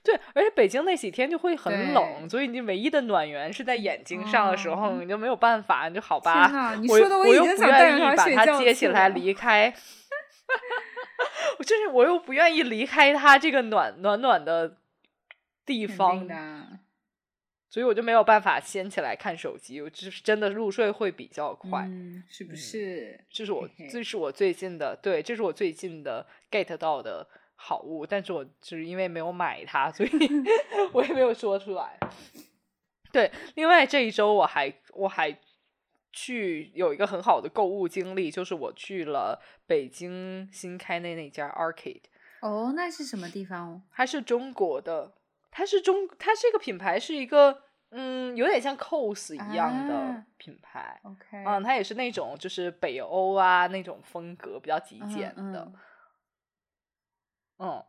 [0.03, 6.75] 对，而且北京那几天就会很冷，所以你唯一的暖源是在眼睛上的时候，你就没有办法，你就好吧。
[6.75, 9.73] 你说的我又不愿意把它接起来离开，
[11.57, 14.77] 我就是我又不愿意离开它这个暖暖暖的
[15.65, 16.27] 地方。
[17.73, 21.87] 所以我就没有办法掀起来看手机，我就是真的入睡会比较快。
[21.87, 23.19] 嗯，是不是？
[23.31, 30.09] 这是我这是我最近的对，这是我最近的 get 到的好物，但是我就是因为没有买它，所以
[30.93, 31.97] 我也没有说出来。
[33.11, 35.35] 对，另外这一周我还我还
[36.11, 42.03] 去有一个很好的购物经历，就是我去了北京新开的那家 Arcade，
[42.41, 43.81] 哦，那是什么地方？
[43.91, 45.13] 它是中国的，
[45.53, 50.99] 它是中，它这个品牌是一个嗯，有点像 COS 一样的啊品牌。
[51.03, 55.71] OK，嗯，它也是那种就是北欧啊那种风格比较极嗯简的。
[55.71, 55.75] 嗯
[57.59, 57.85] 嗯，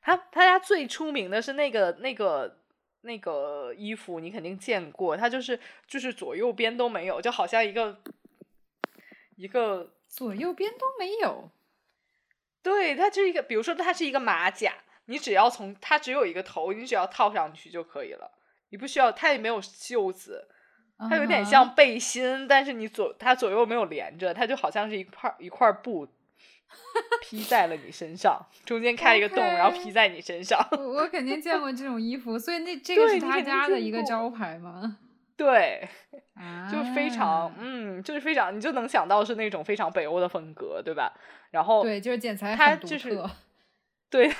[0.00, 2.62] 他他家最出名的是那个那个
[3.02, 8.00] 那个衣服，你肯定见过，它就是就是左右边都没有，就好像一个
[9.36, 11.50] 一个，左右边都没有。
[12.62, 14.74] 对，它就是一个，比如说它是一个马甲，
[15.06, 18.30] 你只要从它只有一个头，你只要套上去就可以了，
[18.70, 20.48] 你不需要，它也没有袖子，
[21.08, 26.06] 它有点像背心，但是你左它左右没有连着，它就好像是一块一块布
[27.22, 30.66] 披在了你身上，中间开一个洞然后披在你身上。
[30.72, 34.98] 我我肯定见过这种衣服，所以那这个是他家的一个招牌吗？
[35.36, 35.86] 对，
[36.34, 41.12] 啊，就非常嗯，就是非常，你就能想到是那种非常北欧的风格，对吧？
[41.50, 43.30] 然后对，就是剪裁它很独就是特。
[44.08, 44.32] 对，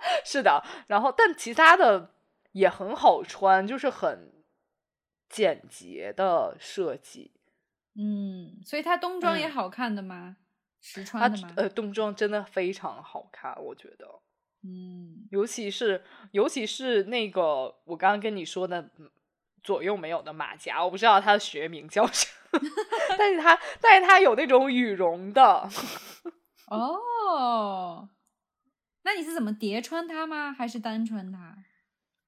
[0.24, 2.10] 是的，然后但其他的
[2.52, 4.32] 也很好穿，就是很
[5.28, 7.32] 简洁的设计。
[7.98, 10.36] 嗯，所以它冬装也嗯好看的吗？
[10.80, 11.52] 实穿的吗？
[11.56, 14.20] 呃冬装真的非常好看，我觉得。
[14.62, 19.08] 嗯，尤其是尤其是那个我刚刚跟你说的嗯
[19.62, 22.60] 左右没有的马甲，我不知道它的学名叫什么，
[23.18, 25.68] 但是它但是它有那种羽绒的，
[26.68, 28.08] 哦，
[29.06, 30.52] 那你是怎么叠穿它吗？
[30.52, 31.56] 还是单穿它？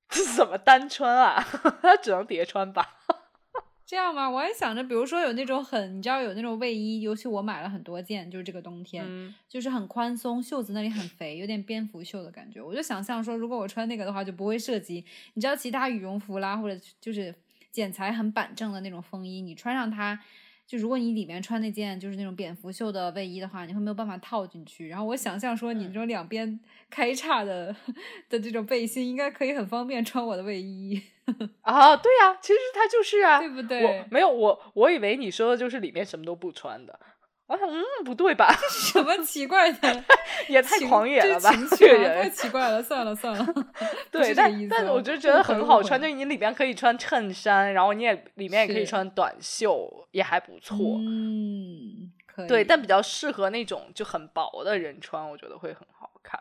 [0.09, 1.45] 这 是怎么单穿啊？
[1.83, 2.95] 它 只能叠穿吧？
[3.85, 4.31] 这样吗？
[4.31, 12.63] 我还想着，比如说有那种很，你知道有那种卫衣，尤其我买了很多件，就是这个冬天，嗯，就是很宽松，袖子那里很肥，有点蝙蝠袖的感觉。
[12.63, 17.35] 我就想象说，如果我穿那个的话，就不会涉及，你知道其他羽绒服啦，或者就是
[17.73, 20.21] 剪裁很板正的那种风衣，你穿上它，
[20.69, 24.89] 就如果你里面穿那件就是那种蝙蝠袖的卫衣的话，你会没有办法套进去。
[24.89, 27.75] 然后我想象说，你这种两边开叉的
[28.29, 31.01] 的这种背心，应该可以很方便穿我的卫衣，
[31.63, 33.83] 啊，对呀、其实它就是啊，对不对？
[33.83, 37.01] 我没有我我以为你说的就是里面什么都不穿的，
[37.49, 38.55] 我想嗯不对吧？
[38.71, 40.05] 什么奇怪的
[40.49, 42.29] 也太狂野了吧，这太。
[42.31, 43.55] 奇怪了，算了算了。
[44.13, 50.77] 对，但但哦我就觉得很好穿，会就你里边可以穿衬衫，然后你也里面也可以穿短袖，也还不错。
[50.99, 52.49] 嗯，可以。
[52.49, 56.39] 对，但比较适合那种就很薄的人穿，我觉得会很好看。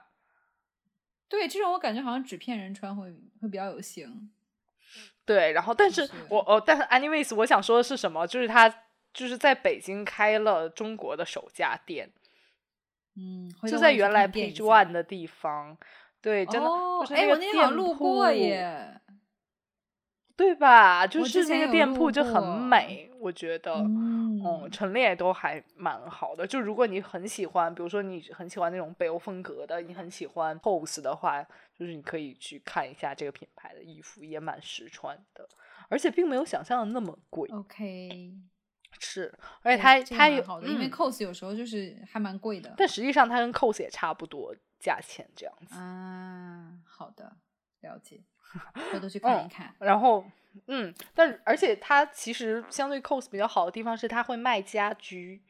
[1.29, 3.03] 对这种我感觉好像纸片人穿会
[3.41, 4.29] 会比较有型。
[5.25, 8.25] 对，然后但是是我哦，但是 anyways，我想说的是什么？
[8.27, 8.73] 就是他
[9.17, 12.07] 就是在北京开了中国的首家店，
[13.15, 15.75] 嗯，就在原来看店一 Page One 的地方。
[16.21, 19.01] 对，真的，我那天路过铺耶。
[20.35, 21.07] 对吧？
[21.07, 23.73] 就是那个店铺就很过美，我觉得。
[23.73, 26.45] 嗯嗯，陈列都还蛮好的。
[26.45, 31.41] 就如果你很喜欢，比如说你很喜欢那种北欧风格的，你很喜欢 pose 的话，
[31.73, 35.49] 就是你可以去看一下这个品牌的衣服，也蛮实穿的，
[35.89, 37.49] 而且并没有想象的那么贵。
[37.49, 38.31] OK，
[39.21, 42.73] 是，而且对这个它它有好的，因为嗯 cos 有时候就是还蛮贵的。
[42.77, 45.75] 但实际上它跟 cos 也差不多价钱这样子。
[45.75, 47.31] 啊，好的，
[47.81, 48.21] 了解，
[48.91, 49.73] 回头 去看一嗯看。
[49.79, 50.23] 然后，
[50.67, 55.41] 嗯，但而且它其实相对 cos 比较好的地方是，它会卖家居，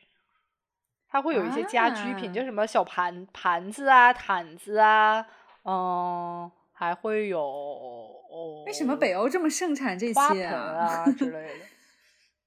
[1.10, 5.26] 它会有一些家居品，就啊什么小盘盘子啊、毯子啊，
[5.64, 11.66] 嗯，还会有哦，为什么北欧这么盛产这花些盆啊之类的？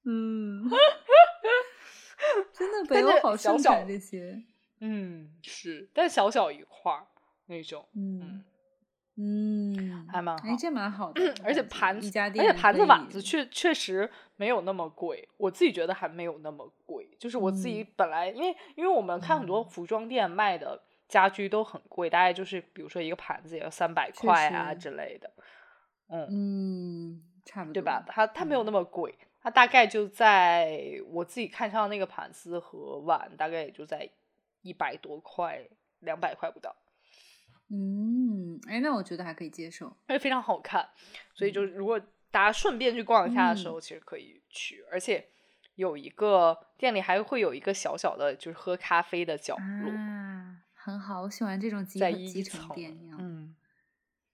[0.03, 0.63] 嗯，
[2.53, 4.41] 真的北欧好小产这些。
[4.79, 7.05] 嗯，是，但小小一块儿
[7.45, 8.43] 那种，嗯
[9.17, 11.21] 嗯，还蛮好哎，这蛮好的。
[11.43, 17.07] 而且盘子，一家而且盘子碗子确确实没有那么贵，我自己觉得还没有那么贵。
[17.19, 25.31] 就是我自己嗯本来，因为因为我们看很多嗯服装店卖的家居都很贵，大概就是比如说一个盘子也要三百确块啊之类的，
[26.09, 28.03] 嗯，嗯，差不多对吧？
[28.07, 34.07] 它它没有嗯那么贵，它大概就在我自己看上那个盘子和碗，大概也就在
[34.61, 35.67] 一百多块，
[35.99, 36.75] 两百块不到。
[37.69, 39.87] 嗯，哎，那我觉得还可以接受。
[40.05, 40.87] 而且非常好看，
[41.33, 41.99] 所以就是如果
[42.29, 45.25] 大家顺便去逛一下的时嗯候，其实可以去，而且
[45.75, 52.95] 有一个店里还会有一个小小的，就是喝咖啡的角落，啊，很好，我喜欢这种集在集成店。
[53.17, 53.55] 嗯，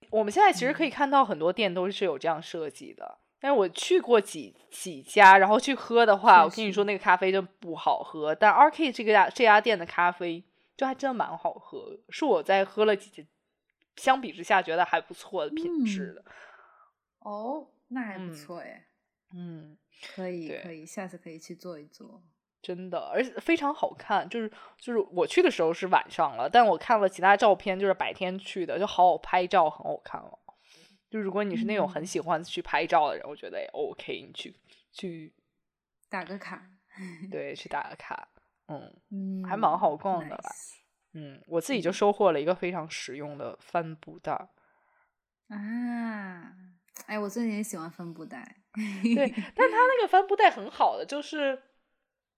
[0.09, 8.33] 我们现在其实可嗯以看到很多店都是有这样设计的，但是我去过几几家，然后去喝的话，我跟你说那个咖啡真不好喝。
[8.33, 10.43] 但 RK 这个家这家店的咖啡
[10.75, 13.23] 就还真蛮好喝的，是我在喝了几家
[13.95, 16.23] 相比之下觉得还不错的品质的。
[17.19, 18.87] 哦，那还不嗯错哎，
[19.33, 19.77] 嗯，
[20.15, 22.23] 可以可以，下次可以去做一做。
[22.61, 24.27] 真的，而且非常好看。
[24.27, 30.39] 就是就是我去的时候是晚上了，但我看了其他照片，就是白天去的，就好好拍照，很好看哦。
[31.09, 34.55] 就如果你是那种很嗯喜欢去拍照的人，我觉得也 OK，你去
[34.91, 35.33] 去
[36.09, 36.61] 打个卡，
[37.31, 38.27] 对去打个卡，
[38.67, 40.49] 嗯嗯，还蛮好逛的吧
[41.13, 44.49] 嗯，我自己就嗯收获了一个非常实用的帆布袋。
[45.49, 46.53] 啊。
[47.05, 48.57] 哎，我最近也喜欢帆布袋。
[48.73, 51.61] 对，但它那个帆布袋很好的，就是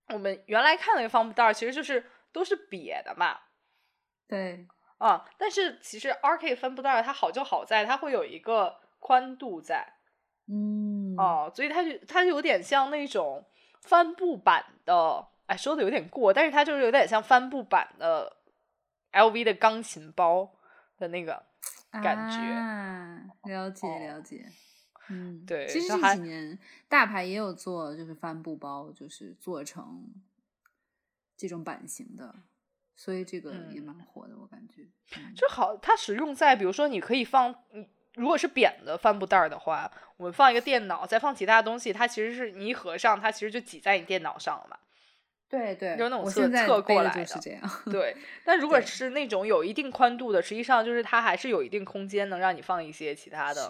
[0.08, 3.40] 我们原来看那个帆布袋，其实就是都是瘪的嘛，
[4.28, 4.68] 对，
[5.00, 9.94] 啊，但是其实 RK 帆布袋它好就好在它会有一个宽度在
[10.48, 13.46] 嗯，哦、所以它就它就有点像那种
[13.82, 18.38] 帆布版的，哎，说的有点过，但是它就是有点像帆布版的
[19.12, 20.52] LV 的钢琴包
[20.98, 21.44] 的那个
[21.92, 22.38] 感觉。
[22.38, 24.46] 啊，了解哦了解。
[25.12, 30.04] 嗯，对其实这几年大牌也有做，就是帆布包，就是做成
[31.38, 32.36] 这种版型的，
[33.00, 34.82] 所以这个也嗯蛮火的，我感觉。
[35.16, 44.78] 嗯就好，它使用在，比如说你可以放，你如果是扁的帆布袋儿的话，我们放一个电脑，再放其他东西，它其实是你一合上，它其实就挤在你电脑上了嘛。
[45.48, 47.62] 对对，就是那种侧侧过来的就是这样。
[47.86, 53.66] 对， 但如果是那种有一定宽度的，实际上就是它还是有一定空间，能让你放一些其他的，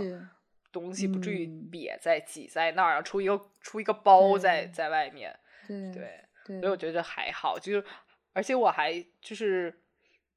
[0.71, 5.37] 东西，不至于嗯瘪在挤在那儿，然后出一个出一个包在在外面。
[5.67, 7.85] 对对，对，所以我觉得还好，就是
[8.33, 9.81] 而且我还就是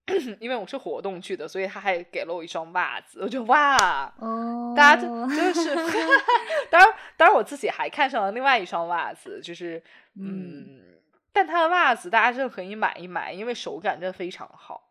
[0.41, 3.77] 因为我是活动去的，所以他还给了我一双袜子，我觉得哇。
[4.19, 5.75] 哦，大家就就是，
[6.71, 9.83] 当然，当然我自己还看上了另外一双袜子，就是，
[10.17, 11.01] 嗯嗯，
[11.33, 14.89] 但他的袜子大家真的可以买一买，因为手感真的非常好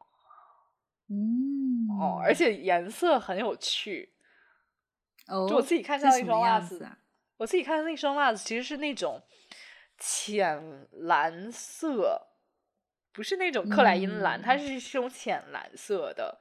[1.10, 4.14] 嗯哦，而且颜色很有趣。
[5.28, 6.98] 哦，就我自己看上一双袜子样子啊？
[7.38, 9.22] 我自己看的那双袜子其实是那种
[9.98, 12.30] 浅蓝色，
[13.12, 16.40] 不是那种克莱因蓝，它是是这种浅蓝色的，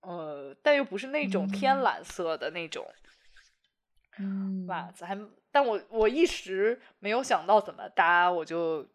[0.00, 2.86] 呃，但又不是那种天嗯蓝色的那种。
[4.18, 5.18] 嗯，袜子，还
[5.50, 8.86] 但我我一时没有想到怎么搭，我就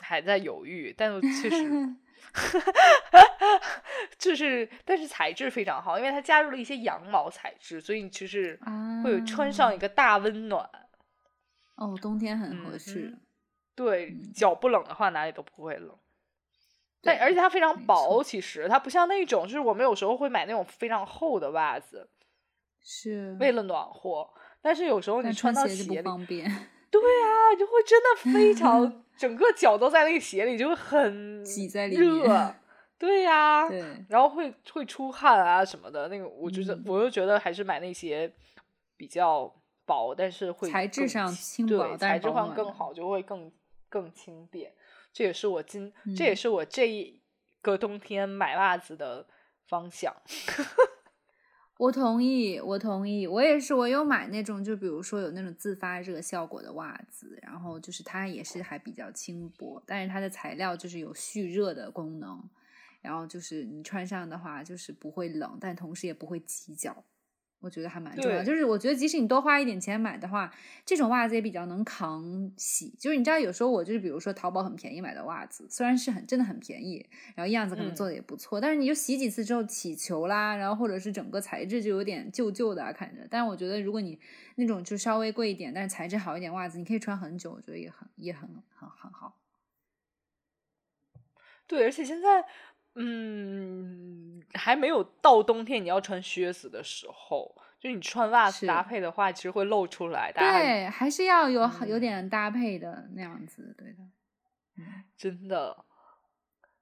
[0.00, 1.96] 还在犹豫，但我确实
[4.18, 8.58] 就是，但是材质非常好，因为它加入了一些羊毛材质，所以你就是
[9.02, 10.68] 会有穿上一啊个大温暖。
[11.76, 13.20] 哦，冬天很合嗯适哼。
[13.74, 15.96] 对嗯，脚不冷的话哪里都不会冷。
[17.02, 22.08] 但而且它非常薄，其实它不像那种，就是我们有时候会买那种非常厚的袜子，
[22.82, 24.28] 是，为了暖和。
[24.62, 26.02] 但是有时候你穿到鞋
[26.90, 32.54] 对啊，就会真的非常， 整个脚都在那个鞋里，就会很挤在里热面。
[32.98, 36.08] 对呀、对，然后会会出汗啊什么的。
[36.08, 38.30] 那个，我觉得、嗯我就觉得还是买那些
[38.98, 39.50] 比较
[39.86, 43.50] 薄，但是会材质上轻对，材质上更好，就会更
[43.88, 44.70] 更轻便。
[45.12, 47.20] 这也是我今，这也嗯是我这一
[47.60, 49.26] 个冬天买袜子的
[49.66, 50.14] 方向。
[51.78, 62.38] 我同意，我同意，我也是，我有买那种，就比如说有那种自发热效果的袜子，然后就是它也是还比较轻薄，但是它的材料就是有蓄热的功能，
[63.00, 67.02] 然后就是你穿上的话就是不会冷，但同时也不会挤脚，
[67.60, 68.42] 我觉得还蛮重要。
[68.42, 70.52] 就是我觉得即使你多花一点钱买的话，
[70.84, 72.88] 这种袜子也比较能扛洗。
[72.98, 83.26] 就是你知道，有时候我就是比如说淘宝很便宜买的袜子，虽然是很真的很便宜，然后样子可能嗯做的也不错，但是你就洗几次之后起球啦，然后或者是整个材质就有点旧旧的、啊、看着。
[83.30, 84.18] 但是我觉得如果你
[84.56, 89.36] 那种就稍微贵一点，但是材质好一点袜子，你可以穿很久，我觉得也很也很很很好。
[91.66, 92.44] 对，而且现在，
[92.94, 100.32] 嗯，还没有到冬天你要穿靴子的时候，就你穿袜子搭配的话，其实会露出来。
[100.32, 103.98] 大家对，还是要有有嗯点搭配的那样子，对的。
[104.78, 105.84] 嗯真的，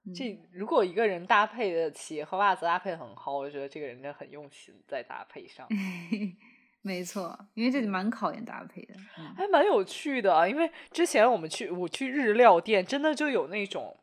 [0.05, 5.67] 嗯这如果一个人搭配的鞋和袜子搭配得很好，我就觉得这个人真的很用心在搭配上，
[6.81, 8.93] 没错，因为这蛮考验搭配的。
[9.17, 10.47] 嗯还蛮有趣的啊。
[10.47, 13.98] 因为之前我们去我去日料店，真的就有那种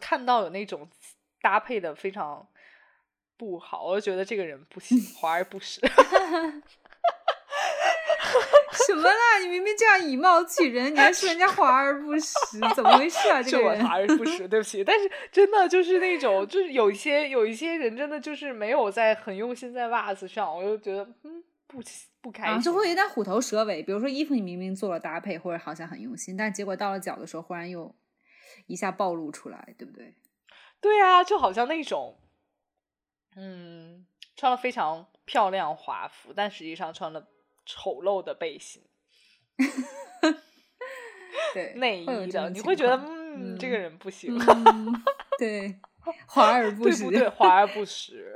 [0.00, 0.88] 看到有那种
[1.40, 2.46] 搭配的非常
[3.36, 5.80] 不好，我就觉得这个人不行，华而不实。
[8.86, 9.38] 什么啦？
[9.42, 13.42] 你明明这样以貌取人，你还说人家华而不实，怎么回事啊？
[13.42, 14.82] 这个人华而不实，对不起。
[14.82, 21.82] 但是真的就是那种，就是有一些有一些人真的就是没有在很用心在袜子上，我就觉得嗯不
[22.22, 22.62] 不开啊，心。
[22.62, 23.82] 就会有点虎头蛇尾。
[23.82, 27.94] 比如说衣服，你明明做了搭配，或者好像很用心，但结果到了脚的时候，忽然又
[28.72, 30.14] 一下暴露出来，对不对？
[30.80, 32.18] 对啊，就好像那种，
[33.36, 37.28] 嗯，穿了非常漂亮华服，但实际上穿了
[37.66, 38.82] 丑陋的背心、
[41.52, 44.36] 对，内衣的，会有这种你会觉得嗯，这个人不行。
[44.38, 45.02] 嗯，
[45.38, 45.78] 对，
[46.26, 47.28] 华而不实，对不对？
[47.28, 48.34] 华而不实。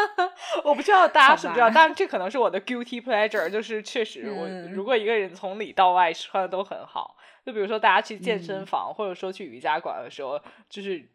[0.64, 7.15] 我不知道大家知不知道，但这可能是我的 guilty pleasure，就是确实我，嗯如果一个人从里到外穿的都很好，
[7.46, 11.08] 就比如说大家去健身嗯房、或者说去瑜伽馆的时候，就是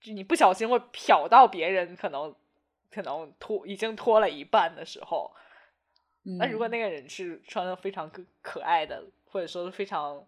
[0.00, 2.34] 就你不小心会瞟到别人可能
[2.90, 5.32] 可能脱已经脱了一半的时候，
[6.38, 10.26] 那如果嗯那个人是穿的非常可可爱的，或者说是非常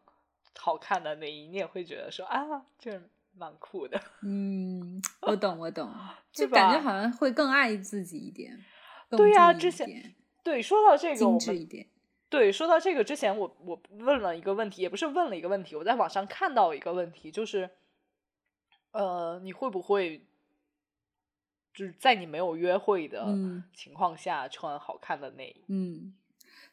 [0.56, 3.02] 好看的内衣，你也会觉得说啊，这
[3.36, 4.00] 蛮酷的。
[4.22, 5.92] 嗯，我懂，我懂，
[6.30, 8.64] 就感觉好像会更爱自己一点，
[9.10, 10.14] 对呀之前
[10.44, 11.84] 对，说到这个，我们精致一点。
[12.30, 17.70] 对，说到这个之前我，我问了一个问题，也不是问了一个问题，我在网上看到一个问题，就是，
[18.92, 20.26] 呃，你会不会
[21.72, 25.64] 就是在你没有约会的嗯情况下穿好看的内衣？
[25.68, 26.14] 嗯，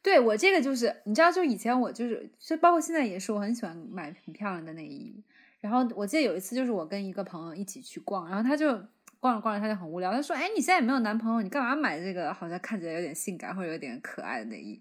[0.01, 5.24] 对我这个就是，你知道，就以前我就是，就包括现在也是，我很喜欢买很漂亮的内衣。
[5.62, 8.68] 然后我记得有一次，就是我跟一个朋友一起去逛，然后他就
[9.20, 14.80] 逛着逛着他就很无聊，他说：“哎，你现在也没有男朋友，你干嘛买这个好像看起来有点性感或者有点可爱的内衣？”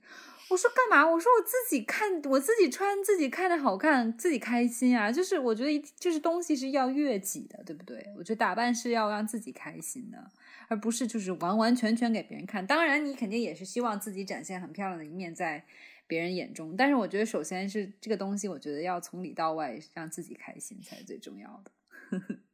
[0.50, 1.10] 我说干嘛？
[1.10, 5.10] 我说我自己看，我自己穿，自己看着好看，自己开心啊！
[5.10, 8.06] 就是我觉得，就是东西是要悦己的，对不对？
[8.16, 10.30] 我觉得打扮是要让自己开心的，
[10.68, 12.64] 而不是就是完完全全给别人看。
[12.66, 15.64] 当然，你肯定也是希望自己展现很漂亮的一面在
[16.06, 22.20] 别人眼中，但是我觉得首先是这个东西，我觉得要从里到外让自己开心才是最重要的。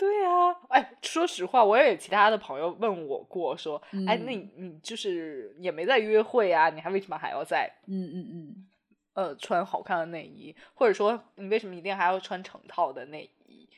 [0.00, 3.76] 对呀、哎，说实话，我也有其他的朋友问我过，说，
[4.08, 8.66] 哎，那嗯你你就是也没在约会啊，你还为什么还要在嗯嗯嗯，
[9.12, 13.68] 呃穿好看的内衣，或者说你为什么一定还要穿成套的内衣？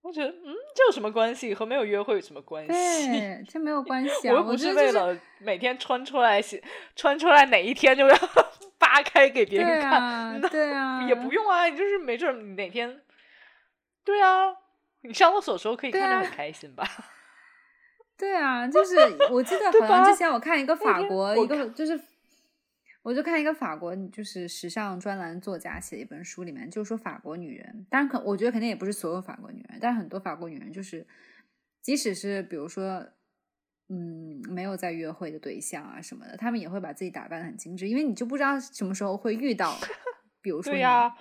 [0.00, 1.54] 我觉得，嗯，这有什么关系？
[1.54, 2.72] 和没有约会有什么关系？
[3.48, 4.32] 这没有关系啊。
[4.32, 6.60] 我又不是是为了每天穿出来写，
[6.96, 8.16] 穿出来哪一天就要
[8.76, 13.00] 扒开给别人对看，啊，对啊，也不用啊，你就是没准哪天，
[14.04, 14.52] 对啊，
[15.02, 16.86] 你上厕所的时候可以看着很开心吧？
[18.16, 18.94] 对啊，就是
[19.30, 22.00] 我记得 好像之前我看一个法国一个就是，
[23.02, 31.06] 我就看一个法国就是时尚专栏作家写的一本书，里面就是说法国女人，当然可我觉得肯定也不是所有法国女人，但很多法国女人就是，
[31.80, 33.06] 即使是比如说。
[33.88, 39.76] 嗯，没有在约会的对象啊什么的，他们也会把自己打扮的很精致，因为你就不知道什么时候会遇到，
[40.40, 41.14] 比如说你对呀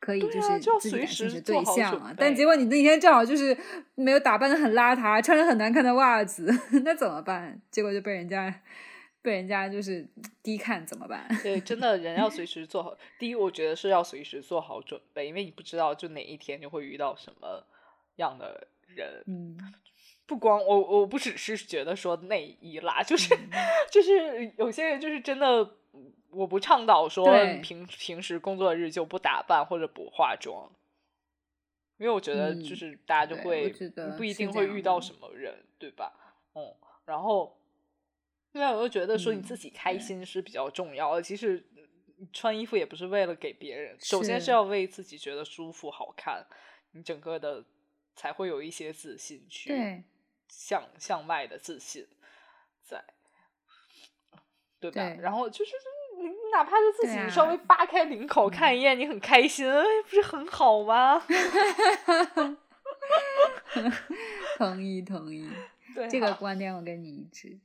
[0.00, 3.56] 可以对就是就要随自己感兴时趣的对象啊，但结果你那天正好就是
[3.94, 6.46] 没有打扮的很邋遢，穿着很难看的袜子，
[6.84, 7.60] 那怎么办？
[7.70, 8.62] 结果就被人家
[9.22, 10.06] 被人家就是
[10.42, 11.26] 低看，怎么办？
[11.42, 12.96] 对，真的人要随时做好。
[13.18, 17.64] 第一，我觉得是要随时做好准备，因为你不知道就哪一天就会遇到什么
[18.16, 19.22] 样的人。
[19.26, 19.56] 嗯
[20.26, 23.50] 不光我，我不只是觉得说内衣啦，就是、嗯
[23.90, 25.76] 就是有些人就是真的，
[26.34, 27.58] 我不倡导说对。
[27.60, 30.70] 平平时工作日就不打扮或者不化妆，
[31.98, 33.68] 因为我觉得就嗯是大家就会
[34.16, 35.00] 不一定会遇到。
[35.00, 36.12] 什么人，对吧？
[36.54, 36.74] 嗯，
[37.04, 37.60] 然后
[38.52, 41.66] 另外我又觉得说你自嗯己开心是比较重要的，其实
[42.32, 44.50] 穿衣服也不是为了给别人，首先是是。
[44.50, 46.46] 要为自己觉得舒服好看，
[46.92, 47.64] 你整个的
[48.14, 50.04] 才会有一些自信去
[50.48, 52.06] 向向外的自信
[52.82, 53.04] 在，
[54.80, 55.02] 对吧？
[55.02, 55.22] 对。
[55.22, 55.72] 然后就是
[56.18, 61.22] 你哪怕是自己稍啊微扒开领口看一眼，你很开心，哎，不是很好吗？
[64.56, 65.48] 同意同意，
[65.94, 67.58] 对啊，这个观点我跟你一致。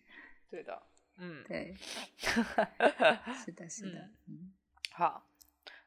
[0.50, 0.82] 对的，
[1.18, 1.76] 嗯，对，
[2.18, 4.52] 是的，是的，嗯
[4.92, 5.24] 好，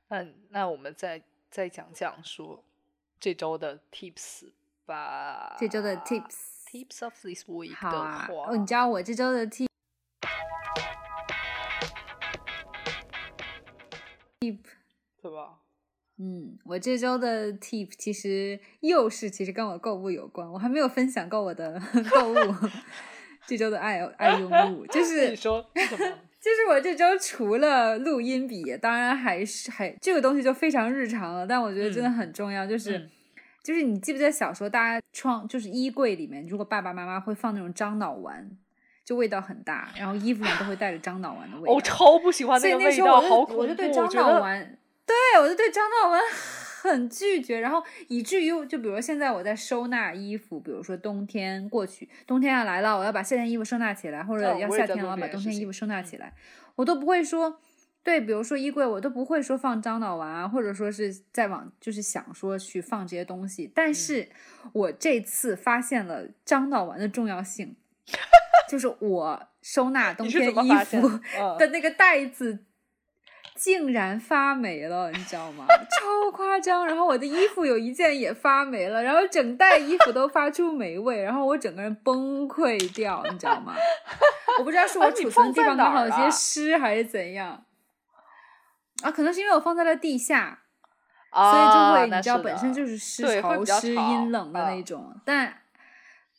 [0.09, 2.65] 那那我们再再讲讲说
[3.19, 4.53] 这周的 tips
[4.87, 5.57] 吧。
[5.59, 6.37] 这周的 tips
[6.71, 8.29] tips of this week 啊。
[8.31, 9.45] 哦，你知道我这周的
[14.43, 14.59] tip。
[15.23, 15.61] 对吧？
[16.19, 21.81] 嗯，我这周的 tip 其实又是其实跟我购物有关，我还没有分享过我的
[22.11, 22.37] 购物
[23.47, 26.19] 这周的爱爱用物，就 是你说什么？
[26.43, 32.99] 就是我这周除了录音笔，当然还是还这个东西就非常日常了，但我觉得真的很重要，就是。
[32.99, 33.11] 嗯
[33.63, 38.51] 就是你记不记得小时候大家窗就是衣柜里面，如果爸爸妈妈会放那种樟脑丸，
[39.05, 41.73] 就味道很大，然后衣服上都会带着樟脑丸的味道。
[41.73, 43.61] 我超不喜欢所以个味道，那时候我就好恐怖！
[43.63, 46.21] 我就对樟脑丸，对我就对樟脑丸
[46.83, 56.35] 很拒绝，然后以至于就比如现在我在收纳衣服，比如说冬天过去，冬天要来了，我要把夏天衣服收纳起来，或者要夏天了，我要把冬天衣服收纳嗯起来，
[56.77, 57.61] 我都不会说。
[58.05, 63.67] 对，比如说衣柜，我都不会说放樟脑丸啊，或者说是在往就是想说去放这些东西。
[63.67, 64.29] 嗯但是
[64.73, 67.77] 我这次发现了樟脑丸的重要性，
[68.69, 72.65] 就是我收纳冬天衣服嗯的那个袋子
[73.55, 75.67] 竟然发霉了，你知道吗？
[75.69, 76.87] 超夸张！
[76.87, 83.75] 然后我的衣服有一件也发霉了，然后整袋衣服都发出霉味，然后我整个人崩溃掉，你知道吗？
[84.59, 87.65] 我不知道是我储存的地方刚好有些湿还是怎样
[89.05, 89.11] 啊？
[89.13, 90.63] 可能是因为我放在了地下，
[91.31, 95.15] 所以啊就会，那你知道，本身就是湿潮湿、阴冷的那嗯种。
[95.25, 95.59] 但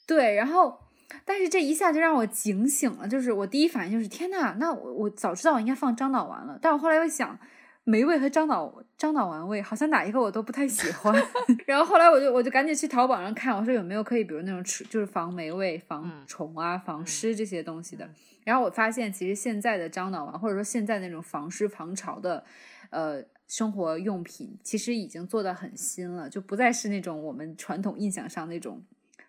[0.05, 0.79] 对，然后
[1.25, 6.57] 但是这一下就让我警醒了，就是我第一反应就是天呐，那我我早知道我应该放樟脑丸了。
[6.61, 7.39] 但我后来又想。
[7.85, 11.13] 霉味和樟脑樟脑丸味，好像哪一个我都不太喜欢。
[11.67, 18.05] 然后后来我就我就赶紧去淘宝上看，我说有没有可以，比如那种除就是防霉味、防嗯虫啊、防嗯湿这些东西的。
[18.05, 22.41] 嗯然后我发现，其实现在的樟脑丸，或者说现在那种防湿防潮的，
[22.89, 28.81] 呃，生活用品，其实已经做的很新了，就不再是那种我们传统印象上那种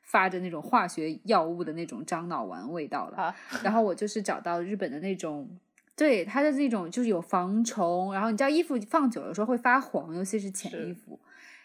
[0.04, 3.16] 发着那种化学药物的那种樟脑丸味道了。
[3.16, 5.48] 啊，然后我就是找到日本的那种，
[5.96, 11.18] 对它的那种就是有防虫，然后你知道衣服放久了有时候会发黄，尤其是浅衣服，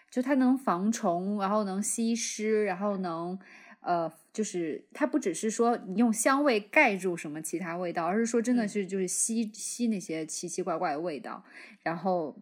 [0.09, 3.37] 就它能防虫，然后能吸湿，然后能
[3.81, 11.43] 呃，就是它不只是说你用香味盖住什么其他味道，而是说真的嗯是就是吸吸那些奇奇怪怪的味道，
[11.83, 12.35] 然后。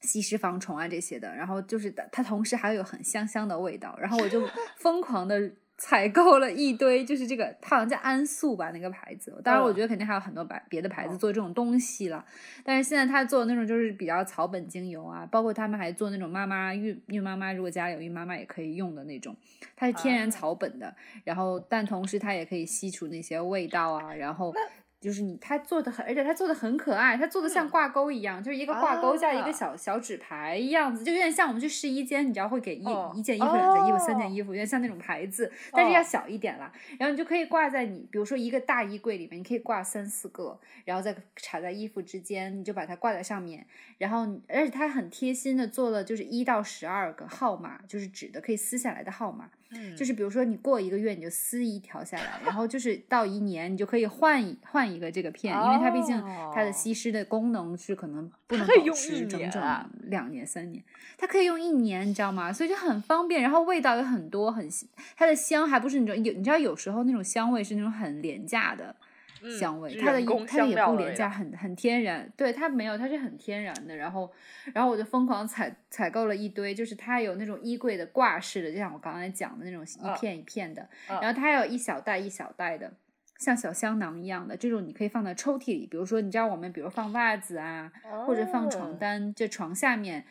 [0.00, 4.42] 吸湿防虫啊这些的，然后就是它同时还有很香香的味道，然后我就
[4.76, 12.24] 疯狂的采购了一堆，就是这个它好像叫安素吧那个牌子，当然我嗯觉得肯定还有很多牌别的牌子嗯做这种东西了，
[12.62, 19.34] 但是现在他做的那种就是比较草本精油啊，包括他们还做那种妈妈孕孕妈妈如果家里有孕妈妈也可以用的那种，
[19.74, 20.94] 它是天然啊草本的，
[21.24, 24.52] 然后但同时它也可以吸除那些味道啊，然后。
[25.00, 36.70] 就是你，它做的很，而且它做的很可爱，它做的像嗯挂钩一样，就是一个挂钩加一啊个小小纸牌样子，就有点像我们去试衣间，你知道会给一、哦一件衣服、两件衣服、三件哦衣服，有点像那种牌子，但是要哦小一点啦。
[36.98, 43.66] 然后你就可以挂在你，比如说一个大衣柜里面，你可以挂三四个，然后再插在衣服之间，你就把它挂在上面。
[43.96, 49.50] 然后，而且它很贴心的做了，就是一到十二个号码，就是纸的可以撕下来的号码。
[49.72, 56.20] 嗯就是比如说你过一个月你就撕一条下来，然后就是到一年你就可以换一换一个这个片，因为它毕竟
[56.54, 59.62] 它的哦吸湿的功能是可能不能保持整整
[60.04, 60.82] 两年三年，
[61.16, 62.52] 它可以用一年，你知道吗？
[62.52, 64.68] 所以就很方便，然后味道有很多，很
[65.16, 68.96] 它的香还不是那种有，你知道有时候那种香味是那种很廉价的。
[69.42, 72.30] 嗯香味，是它的它也不廉价，很很天然。
[72.36, 73.96] 对，它没有，它是很天然的。
[73.96, 74.30] 然后，
[74.74, 82.92] 然后我就疯狂采采购了一堆，就是它有那种衣柜的挂式的，就像我刚才讲的那种一啊片一片的，啊然后它还有一小袋一小袋的。
[83.38, 85.86] 像小香囊一样的这种，你可以放在抽屉里。
[85.86, 87.90] 比如说，你知道我们比如放袜子啊，
[88.26, 90.22] 或者放床哦单，就床下面，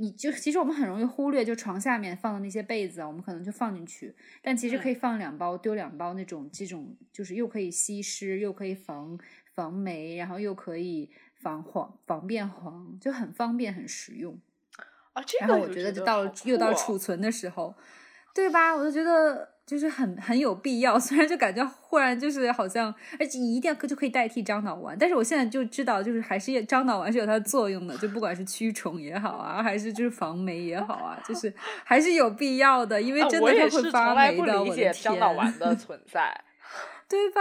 [0.00, 9.18] 你就其实我们很容易忽略，就床下面放的那些被子啊，我们可能就放进去，但其实可以放两包，丢两包那种这种，就是又可以吸湿，又可以防
[9.54, 14.40] 防霉，然后又可以防黄防变黄，就很方便很实用。
[15.12, 17.74] 啊，这然个我觉得就到了好又到储存的时候，
[18.34, 18.74] 对吧？
[18.74, 31.52] 我就觉得就是很很有必要， 虽然就感觉忽然就是好像，而且一定要就可以代替樟脑丸，但是我现在就知道，就是还是樟脑丸是有它的作用的，就不管是驱虫也好啊，还是就是防霉也好啊，就是
[31.84, 35.74] 还是有必要的，因为啊真的它会发霉的，我的理解樟脑丸天，的。
[35.80, 36.44] 存在，
[37.08, 37.40] 对吧？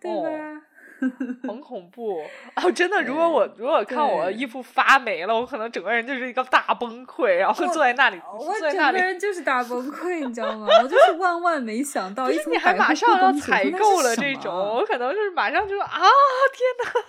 [0.00, 0.22] 对哦。
[0.22, 0.62] 吧？
[1.48, 2.22] 很恐怖
[2.54, 2.70] 啊！
[2.70, 8.98] 真的，如果我如果看我衣服发霉了，我可能整个人就是一个大崩溃，然后坐在那里，我坐在那里。
[8.98, 10.66] 整个人就是大崩 溃，你知道吗？
[10.82, 17.00] 我就是万万没想到， 因为你还马上要采购了这种，我可能是马上就说啊，天哪，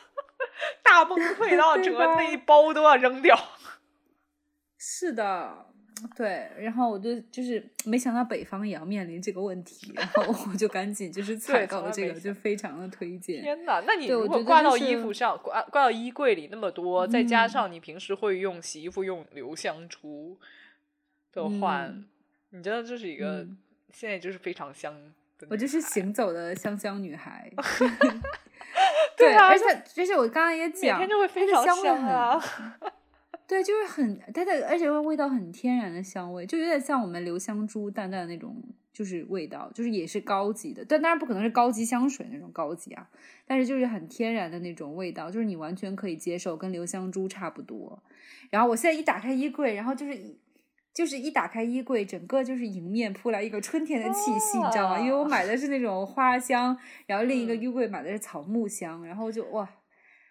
[0.83, 3.37] 大崩溃，然后整个那一包都要扔掉。
[4.77, 5.67] 是的，
[6.15, 13.41] 对，然后我就就是没想到北方也要面临这个问题，然后我就赶紧就是采购了这个，就非常的推荐。
[13.41, 20.37] 天呐，那你如果挂到衣服上，挂挂到衣柜里那么多，再加嗯上你平时会用洗衣服用留香珠
[21.31, 22.05] 的话，嗯
[22.51, 23.57] 你真的这是一个、嗯
[23.91, 24.91] 现在就是非常香
[25.37, 25.47] 的。
[25.51, 27.47] 我就是行走的香香女孩。
[29.15, 32.43] 对啊而且就是我刚刚也讲每讲，天就会非常香啊。
[33.43, 38.55] 很对，就是很它的，而且味道很天然的香味，就有点像我们留香珠淡淡的那种
[38.93, 43.09] 就是味道，就是也是高级的，但当然不可能是高级香水那种高级啊，
[43.45, 48.01] 但是就是很天然的那种味道，就是你完全可以接受，跟留香珠差不多。
[48.49, 50.39] 然后我现在一打开衣柜，然后就是一
[50.93, 54.99] 就是一打开衣柜，整个就是迎面扑来一个春天的气息，你知道吗？
[54.99, 56.77] 因为我买的是那种花香，
[57.07, 59.67] 然后另一个衣柜买的是草木香，然后就哇，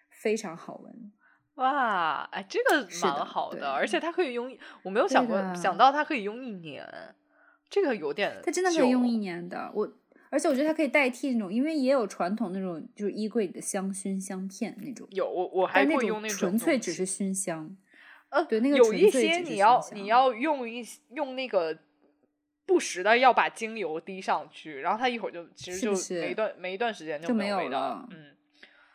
[0.09, 1.13] 非常好闻。
[1.57, 6.87] 哇，哎，这个蛮好的，而且它可以用，我没有想过想到它可以用一年。
[7.69, 9.71] 这个有点，它真的可以用一年的。
[9.75, 9.91] 我，
[10.31, 15.09] 而且我觉得它可以代替那种，因为也有传统那种，就是衣柜里的香薰香片那种。
[15.11, 17.75] 有，我我还会用那种纯粹只是熏香。
[18.29, 21.79] 呃，对，那个有一些你要你要用一用那个
[22.67, 28.07] 不时的要把精油滴上去，然后它一会儿就其实就没一段没一段时间就没有了。
[28.11, 28.37] 嗯，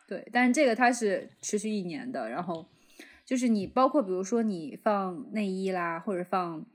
[0.08, 2.66] 对，但是这个它是持续一年的，然后
[3.24, 6.66] 就是你包括比如说你放内衣啦，或者放。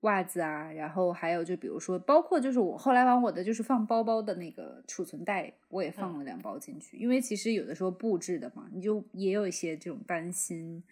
[0.00, 10.84] 袜子啊，然后还有就比如说，包括就是我后来往我的就是放包包的那个储存袋，我也放了两包进去，因为其实有的时候布置的嘛，你就也有一些这种担心，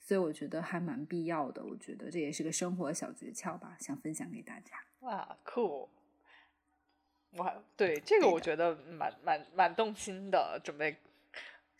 [0.00, 1.62] 所以我觉得还蛮必要的。
[1.62, 4.76] 我觉得这也是个生活小诀窍吧，想分享给大家。
[5.00, 5.90] 哇，酷！
[7.32, 10.96] 哇，对这个我觉得蛮蛮蛮动心的，准备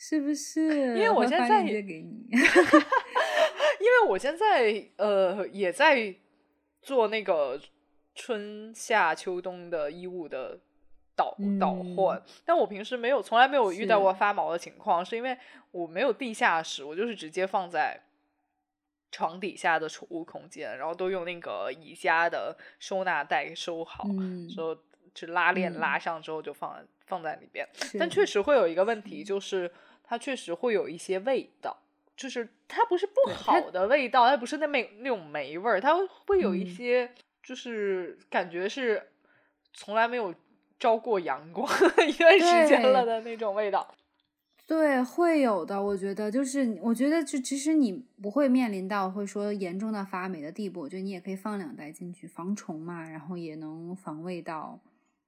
[0.09, 0.61] 是不是？
[0.99, 6.15] 因为我现在给你，因为我现在呃也在。
[6.87, 7.59] 做那个
[8.15, 10.61] 春夏秋冬的衣物的
[11.17, 15.35] 倒倒换，但我平时没有，从来没有遇到过发毛的情况，是因为
[15.71, 17.99] 我没有地下室，我就是直接放在
[19.11, 24.05] 床底下的储物空间，然后都用那个宜家的收纳袋收好，
[24.55, 24.79] 就
[25.15, 27.67] 就拉链拉上之后就放放在里边。
[27.99, 29.73] 但确实会有一个问题，就是
[30.05, 31.77] 它确实会有一些味道。
[32.17, 35.93] 就是它不是不好的味道，它不是那霉那种霉味儿，它
[36.27, 37.11] 会有一些
[37.43, 39.03] 就是感觉是
[39.73, 40.33] 从来没有
[40.79, 41.69] 招过阳光
[42.09, 43.93] 一段时间了的那种味道。
[44.65, 45.83] 对，会有的。
[45.83, 47.93] 我觉得就是，我觉得就其实你
[48.23, 54.79] 不会面临到会说严重到发霉的地步，我觉得你也可以放两袋进去防虫嘛，然后也能防味道。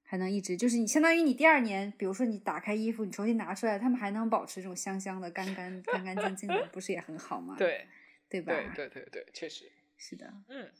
[0.06, 7.56] 还能一直就是你，相当于你第二年，比如说你打开衣服，你重新拿出来，他们还能保持这种香香的、干干干干净净的，不是也很好吗？
[7.58, 7.86] 对，
[8.28, 8.54] 对吧？
[8.74, 10.32] 对对对对，确实是的。
[10.48, 10.70] 嗯，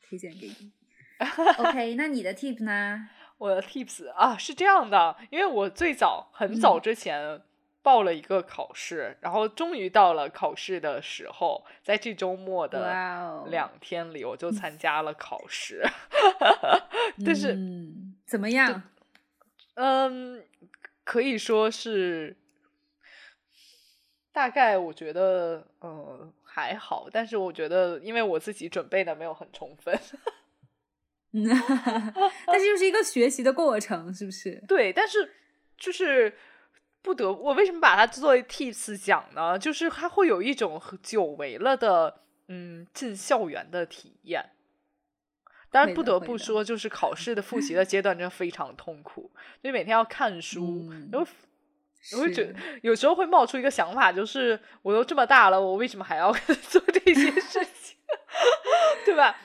[0.00, 0.72] 推荐给你。
[1.58, 3.08] OK，那你的 tip 呢？
[3.38, 7.42] 我的 tips 啊是这样的，因为我最早很早之前。
[7.84, 15.82] 报了一个考试，然后终于到了考试的时候，在这周末的两天里，我就参加了考试。
[17.26, 17.58] 但是
[18.26, 18.82] 怎么样？
[19.74, 20.44] 嗯，
[21.04, 22.36] 可以说是
[24.32, 29.98] 大概，我觉得呃还好，但是我觉得因为我自己准备的没有很充分。
[31.32, 31.44] 嗯，
[32.46, 34.62] 但是又是一个学习的过程，是不是？
[34.66, 35.34] 对，但是
[35.76, 36.36] 就是。
[37.04, 39.58] 不得，我为什么把它作为 tips 讲呢？
[39.58, 44.50] 就是它会有一种久违了的，嗯，进校园的体验。
[45.72, 49.28] 当然，不得不说，就是考试的复习的阶段真的非常痛苦，
[49.60, 50.88] 所以每天要看 书。
[51.10, 51.26] 然后
[52.12, 56.30] 我会觉得，有时候会冒出一个想法，就是我都这么大了，我为什么还要
[56.68, 57.96] 做这些事情？
[59.04, 59.40] 对吧？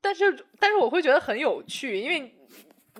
[0.00, 2.34] 但是，但是我会觉得很有趣，因为。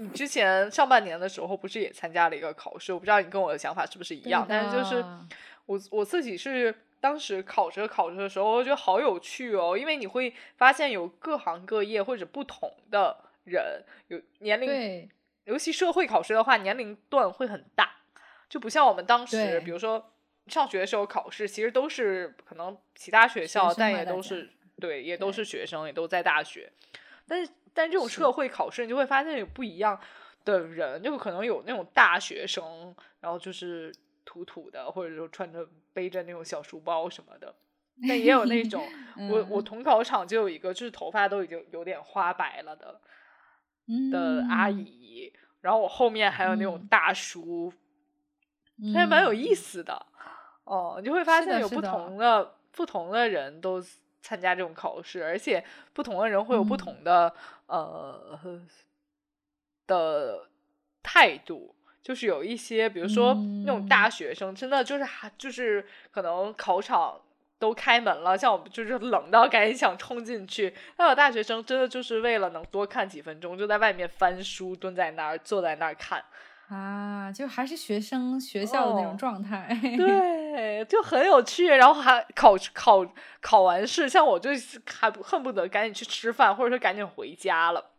[0.00, 2.92] 你之前上半年的时候不是也参加了一个考试？
[2.92, 5.04] 我不知道你跟我的想法是不是一样，但是就是
[5.66, 15.08] 我我自己是当时考着考着的时候，我觉得好有趣哦，因为你会发现有各行各业或者不同的人，有年龄，
[15.44, 17.96] 尤其社会考试的话，年龄段会很大，
[18.48, 20.12] 就不像我们当时，比如说
[20.46, 26.72] 上学的时候考试，其实都是可能其他学校，但也都是对，也都是学生，也都在大学，
[27.26, 27.52] 但是。
[27.74, 28.32] 但这种社。
[28.32, 29.96] 会考试，你就会发现有不一样
[30.44, 33.94] 的人，就可能有那种大学生，然后就是
[34.28, 37.54] 土土的，或者说穿着背着那种小书包什么的。
[38.06, 38.86] 但也有那种，
[39.30, 43.00] 我我同考场就有一个，就是头发都已经有点花白了的
[44.12, 45.32] 的阿姨。
[45.62, 47.72] 然后我后面还有那种大叔，
[48.94, 50.06] 还蛮有意思的。
[50.64, 53.82] 哦，你就会发现有不同的不同的人都。
[54.20, 55.64] 参加这种考试，而且
[55.94, 57.32] 不同的人会有不同的
[57.66, 58.38] 呃
[59.86, 60.46] 的
[61.02, 63.34] 态度，就是有一些，比如说
[63.64, 67.20] 那种大学生，真的就是还就是可能考场
[67.58, 76.24] 都开门了，像我们就是冷到赶紧想冲进去，还有大学生真的就是为了能多看几分钟，就在外面翻书，蹲在那儿，坐在那儿看。
[76.68, 81.66] 啊，就还是学生学校的那种状态， 对，就很有趣。
[81.66, 83.06] 然后还考考
[83.40, 84.50] 考完试，像我就
[84.84, 87.92] 还恨不得赶紧去吃饭，或者说赶紧回家了。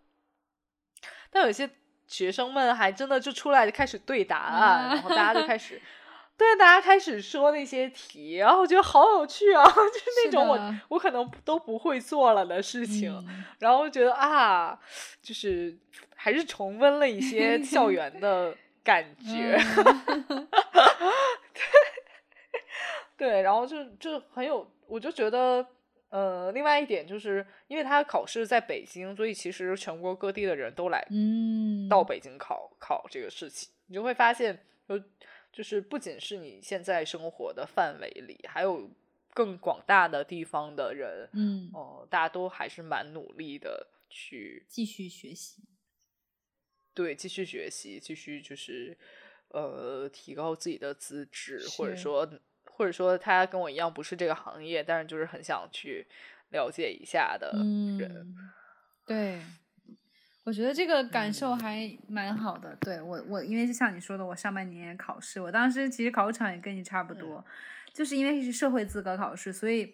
[1.32, 1.68] 但有些
[2.10, 5.82] 学生们还真的就出来就开始对答案，然后大家就开始。
[6.36, 13.14] 对，大家开始说那些题，然后我觉得好有趣啊， 就是那种我我可能都不会做了的事情，
[13.60, 14.80] 然后觉得啊，
[15.22, 15.78] 就是
[16.16, 18.56] 还是重温了一些校 园的
[18.86, 19.60] 感觉，
[21.54, 21.62] 对，
[23.18, 25.66] 对，然后就就很有，我就觉得，
[26.10, 35.02] 呃，另外一点就是，因为他考试在北京，所以其实全国各地的人都来，嗯，到北京考考这个事情，你就会发现就。
[35.52, 38.88] 就是不仅是你现在生活的范围里，还有
[39.34, 45.64] 更广大的地方的人，嗯，哦，大家都还是蛮努力的去继续学习，
[46.94, 48.96] 对，继续学习，继续就是
[49.48, 52.30] 呃提高自己的资质，或者说
[52.80, 56.08] 或者说他跟我一样不是这个行业，但是就是很想去
[56.52, 57.52] 了解一下的
[58.00, 58.36] 人，
[59.06, 59.42] 对。
[60.46, 62.76] 我觉得这个感受还蛮好的。
[62.82, 67.46] 对我，我因为就像你说的，我上半年考试，我当时其实考场也跟你差不多，
[67.94, 69.94] 就是因为是社会资格考试，所以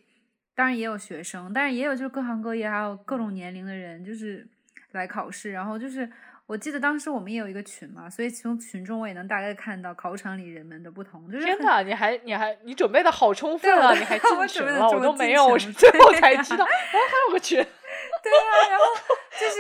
[0.53, 4.47] 当然也有学生，但是也有就是各行各业还有各种年龄的人，就是
[4.91, 5.51] 来考试。
[5.51, 6.09] 然后就是
[6.47, 11.29] 我记得当时我们也有一个群嘛，所以从群中我也能大概看到考场里人们的不同。
[11.31, 13.93] 就是天哪，你还你还你准备的好充分啊！
[13.97, 17.57] 你还 进群了，我都没有，我是最后才知道，哦，还有个群。
[17.57, 18.85] 对啊，然后
[19.39, 19.55] 就是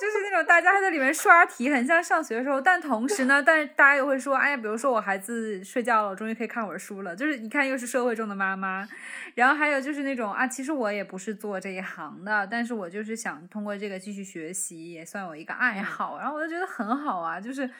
[0.00, 2.60] 就是那种大家还在里面刷题，很像上学的时候。
[2.60, 7.14] 但同时呢，但是大家又会说，哎呀，比如说我孩子睡觉了，我终于可以看会儿书了。
[7.14, 8.88] 就是你看，又是社会中的妈妈。
[9.34, 16.18] 然后还有就是那种啊，其实我也不是做这一行的，但是我就是想通过这个继续学习，也算我一个爱好。
[16.18, 17.70] 然后我就觉得很好啊，就是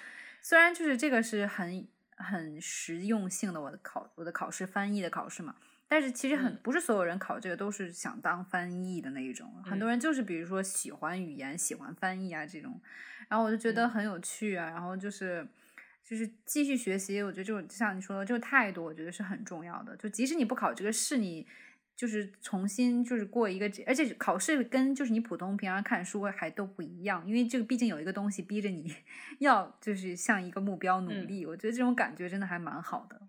[0.42, 1.86] 虽然就是这个是很
[2.16, 5.54] 很实用性的，我的考我的考试翻译的考试嘛。
[5.92, 12.80] 但是其实很不是所有人考这个都是想当翻译的那一种，很多人就是比如说喜欢语言、喜欢翻译啊这种，
[13.28, 15.44] 然后我就觉得很有趣啊，然后就是
[16.04, 19.96] 就是继续学习，我觉得这种像你说的这个态度，我觉得是很重要的。
[19.96, 21.44] 就即使你不考这个试，你
[21.96, 28.94] 就是重新就是过一个，而且考试跟就是你普通平常看书还都不一样，因为这个毕竟有一个东西逼着你
[29.40, 33.20] 要就是向一个目标努力，我觉得这种感觉真的还蛮好的。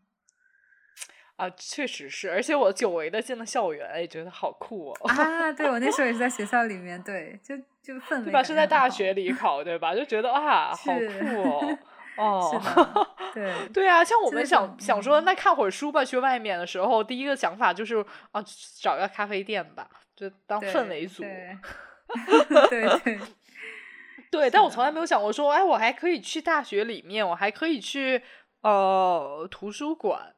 [1.41, 5.09] 啊，确实是，而且我久违的进了校园，也觉得好酷哦！
[5.09, 8.43] 啊，对我那时候也是在学校里面，对，就就氛围，对吧？
[8.43, 9.95] 是在大学里考，对吧？
[9.95, 11.77] 就觉得啊，好酷哦！
[12.21, 16.05] 哦，对对啊，像我们想想说，那看会儿书吧。
[16.05, 18.43] 去外面的时候，第一个想法就是啊，
[18.79, 21.23] 找个咖啡店吧，就当氛围组。
[22.69, 23.19] 对对
[24.29, 28.21] 对，但我从来没有想过说，哎，我还可以去大学里面，我还可以去
[28.61, 30.35] 呃图书馆。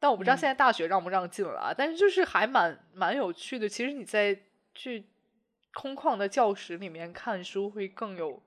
[0.00, 1.74] 但我不知道现在大学让不让进了啊？
[1.76, 3.68] 但是就是还蛮蛮有趣的。
[3.68, 4.36] 其实你在
[4.74, 5.04] 去
[5.74, 8.42] 空旷的教室里面看书会更有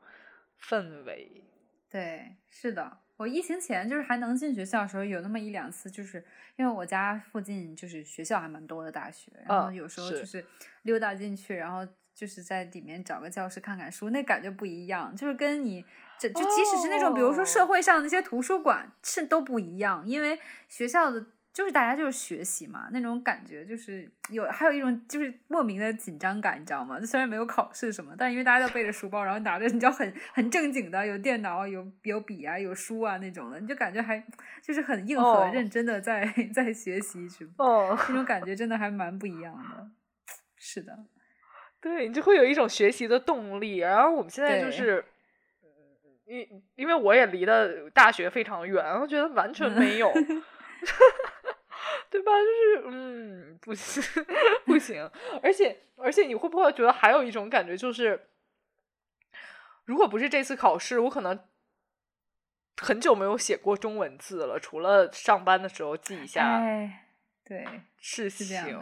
[0.60, 1.44] 氛围。
[1.92, 2.98] 对，是的。
[3.18, 6.26] 我疫情前就是还能进学校的时候，有那么一两次，就是
[6.56, 10.44] 因为我家附近就是学校还蛮多的大学，然后有时候就是
[10.82, 15.16] 溜达进去，然后就是在里面找个教室看看书，那感觉不一样。
[15.16, 15.86] 就是跟你
[16.20, 21.24] 这就即使是那种比如说社会上那些图书馆是都不一样，因为学校的。
[21.54, 27.00] 就是大家就是学习嘛，那种感觉就是有，还有一种就是莫名的紧张感，你知道吗？
[27.02, 34.22] 虽然没有考试什么，但因为大家都背着书包，然后拿着你知道很很正经的，有电脑、有有笔啊、有书啊那种的，你就感觉还
[34.64, 39.88] 就是很硬核、认真的在 在学习，是哦，那种感觉真的还蛮不一样的。
[40.58, 40.98] 是的，
[41.80, 43.78] 对你就会有一种学习的动力。
[43.78, 45.06] 然后我们现在就是，
[46.26, 50.12] 因因为我也离的大学非常远，我觉得完全没有。
[52.14, 52.32] 对吧？
[52.32, 54.04] 就是嗯，不行，
[54.68, 55.10] 不行。
[55.42, 58.28] 而且，而且，你会不会觉得还有一种感觉，就是
[59.86, 61.40] 如果不是这次考试，我可能
[62.78, 66.62] 很久没有写过中文字了，除了上班的时候记一下。
[67.44, 67.66] 对，
[67.98, 68.80] 事情。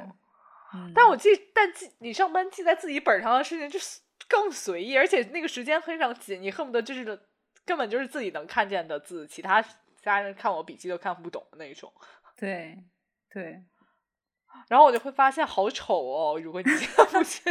[0.74, 0.92] 嗯。
[0.94, 7.18] 但我记，但记你上班记在自己本上的事情，就是更随意，而且那个时间非常紧，你恨不得就是
[7.66, 9.64] 根本就是自己能看见的字，其他。
[10.02, 11.94] 家人看我笔记都看不懂的那种，
[12.36, 12.76] 对
[13.32, 13.64] 对，
[14.68, 16.40] 然后我就会发现好丑哦。
[16.40, 17.44] 如果你这样不见，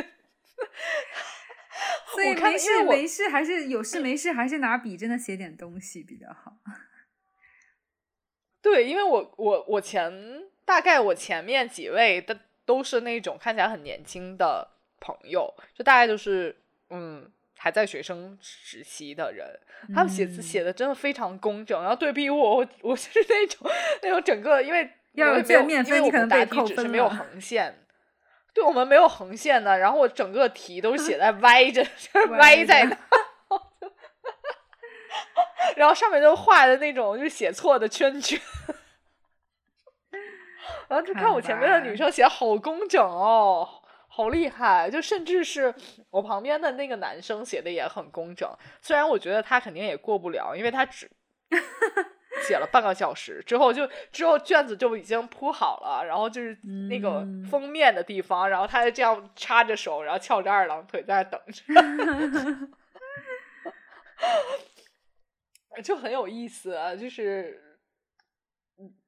[2.12, 6.57] 所以没事没事，还是有事没事，还是拿笔真的写点东西比较好。
[8.62, 17.33] 对，因为我我我前大概我前面几位的都是那种看起来很年轻的朋友，就大概就是嗯。
[17.62, 19.47] 还在学生时期的人，
[19.95, 23.70] 他们写字写的真的非常工整，然后对比我，我我是那种
[24.01, 27.85] 那种整个，因为要有卷面分，你可能答题纸是没有横线，
[28.55, 31.85] 对我们没有横线的，然后我整个题都写在歪着，
[32.39, 32.97] 歪在那，
[35.77, 38.41] 然后上面都画的那种就是写错的圈圈。
[40.89, 43.67] 然后就看我前面的女生写好工整哦，
[44.09, 44.91] 好厉害！
[44.91, 45.73] 就甚至是
[46.11, 48.49] 我旁边的那个男生写的也很工整，
[48.83, 51.09] 虽然我觉得他肯定也过不了，因为他只
[52.47, 56.55] 写了半个小时之后就之后卷子就已经铺好了，然后就是
[56.88, 61.62] 那个封面的地方，然后他就这样插着手，然后翘着二郎腿在那等着，
[65.82, 67.66] 就很有意思啊，就是。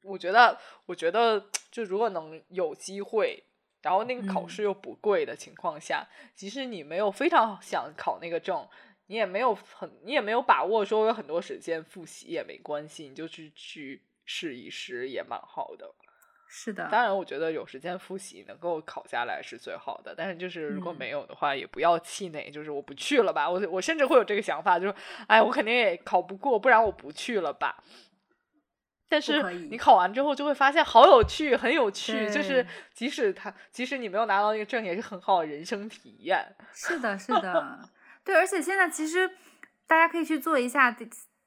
[0.05, 3.43] 我觉得，我觉得，就如果能有机会，
[3.81, 8.69] 然后那个考试又不贵的情况下，即使你没有非常想考那个证，
[9.13, 15.95] 你也没有很，你也没有把握说有很多时间复习也没关系，你就去去试一试也蛮好的。
[16.49, 20.15] 是的，当然，我觉得有时间复习能够考下来是最好的。
[20.17, 23.51] 但是，就是如果没有的话，也不要气馁，就是我不去了吧。
[23.51, 24.95] 我我甚至会有这个想法，就是
[25.27, 27.85] 哎，我肯定也考不过，不然我不去了吧。
[29.11, 32.31] 但是你考完之后就会发现好有趣，很有趣。
[32.31, 36.57] 就是即使他，即使你没有拿到那个证，也是很好的人生体验。
[36.73, 37.79] 是的，是的，
[38.25, 38.35] 对。
[38.35, 39.31] 而且现在其实
[39.87, 40.91] 大家可以去做一下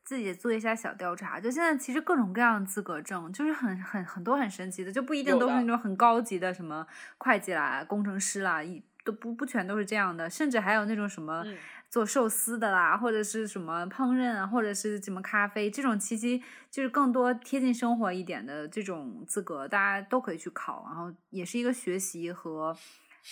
[0.04, 1.40] 自己做一下小调查。
[1.40, 6.86] 就现在其实各种各样的资格证，就是很很很多很神奇的，就不一定都是那种很高级的什么
[7.18, 11.46] 会计啦、工程师啦，一都不不全都是这样的，甚至还有那种什么。
[11.88, 16.38] 做寿司的啦，或者是什么烹饪啊，或者是什么咖啡，这种其实
[16.70, 22.76] 就是更多贴近生活一点的这种资格，大家都可以去考，然后也是一个学习和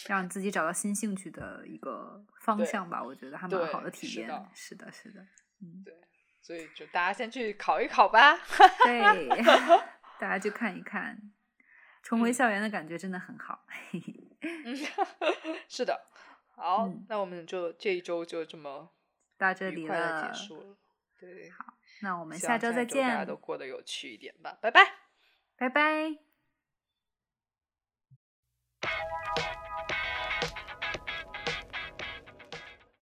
[0.08, 3.04] 让自己找到新兴趣的一个方向吧。
[3.04, 4.28] 我觉得还蛮好的体验。
[4.54, 5.22] 是的，是的，
[5.62, 5.94] 嗯，对，
[6.42, 8.36] 所以就大家先去考一考吧。
[8.84, 9.30] 对，
[10.20, 11.32] 大家去看一看，
[12.02, 13.66] 重回校园的感觉真的很好。
[14.42, 14.76] 嗯，
[15.70, 16.08] 是的。
[16.56, 18.92] 好，那我们就这一周就这么
[19.38, 20.78] 到这里了，结束了。
[21.20, 23.08] 对，好，那我们下周再见。
[23.08, 24.82] 大家都过得有趣一点吧，拜拜，
[25.56, 26.20] 拜拜。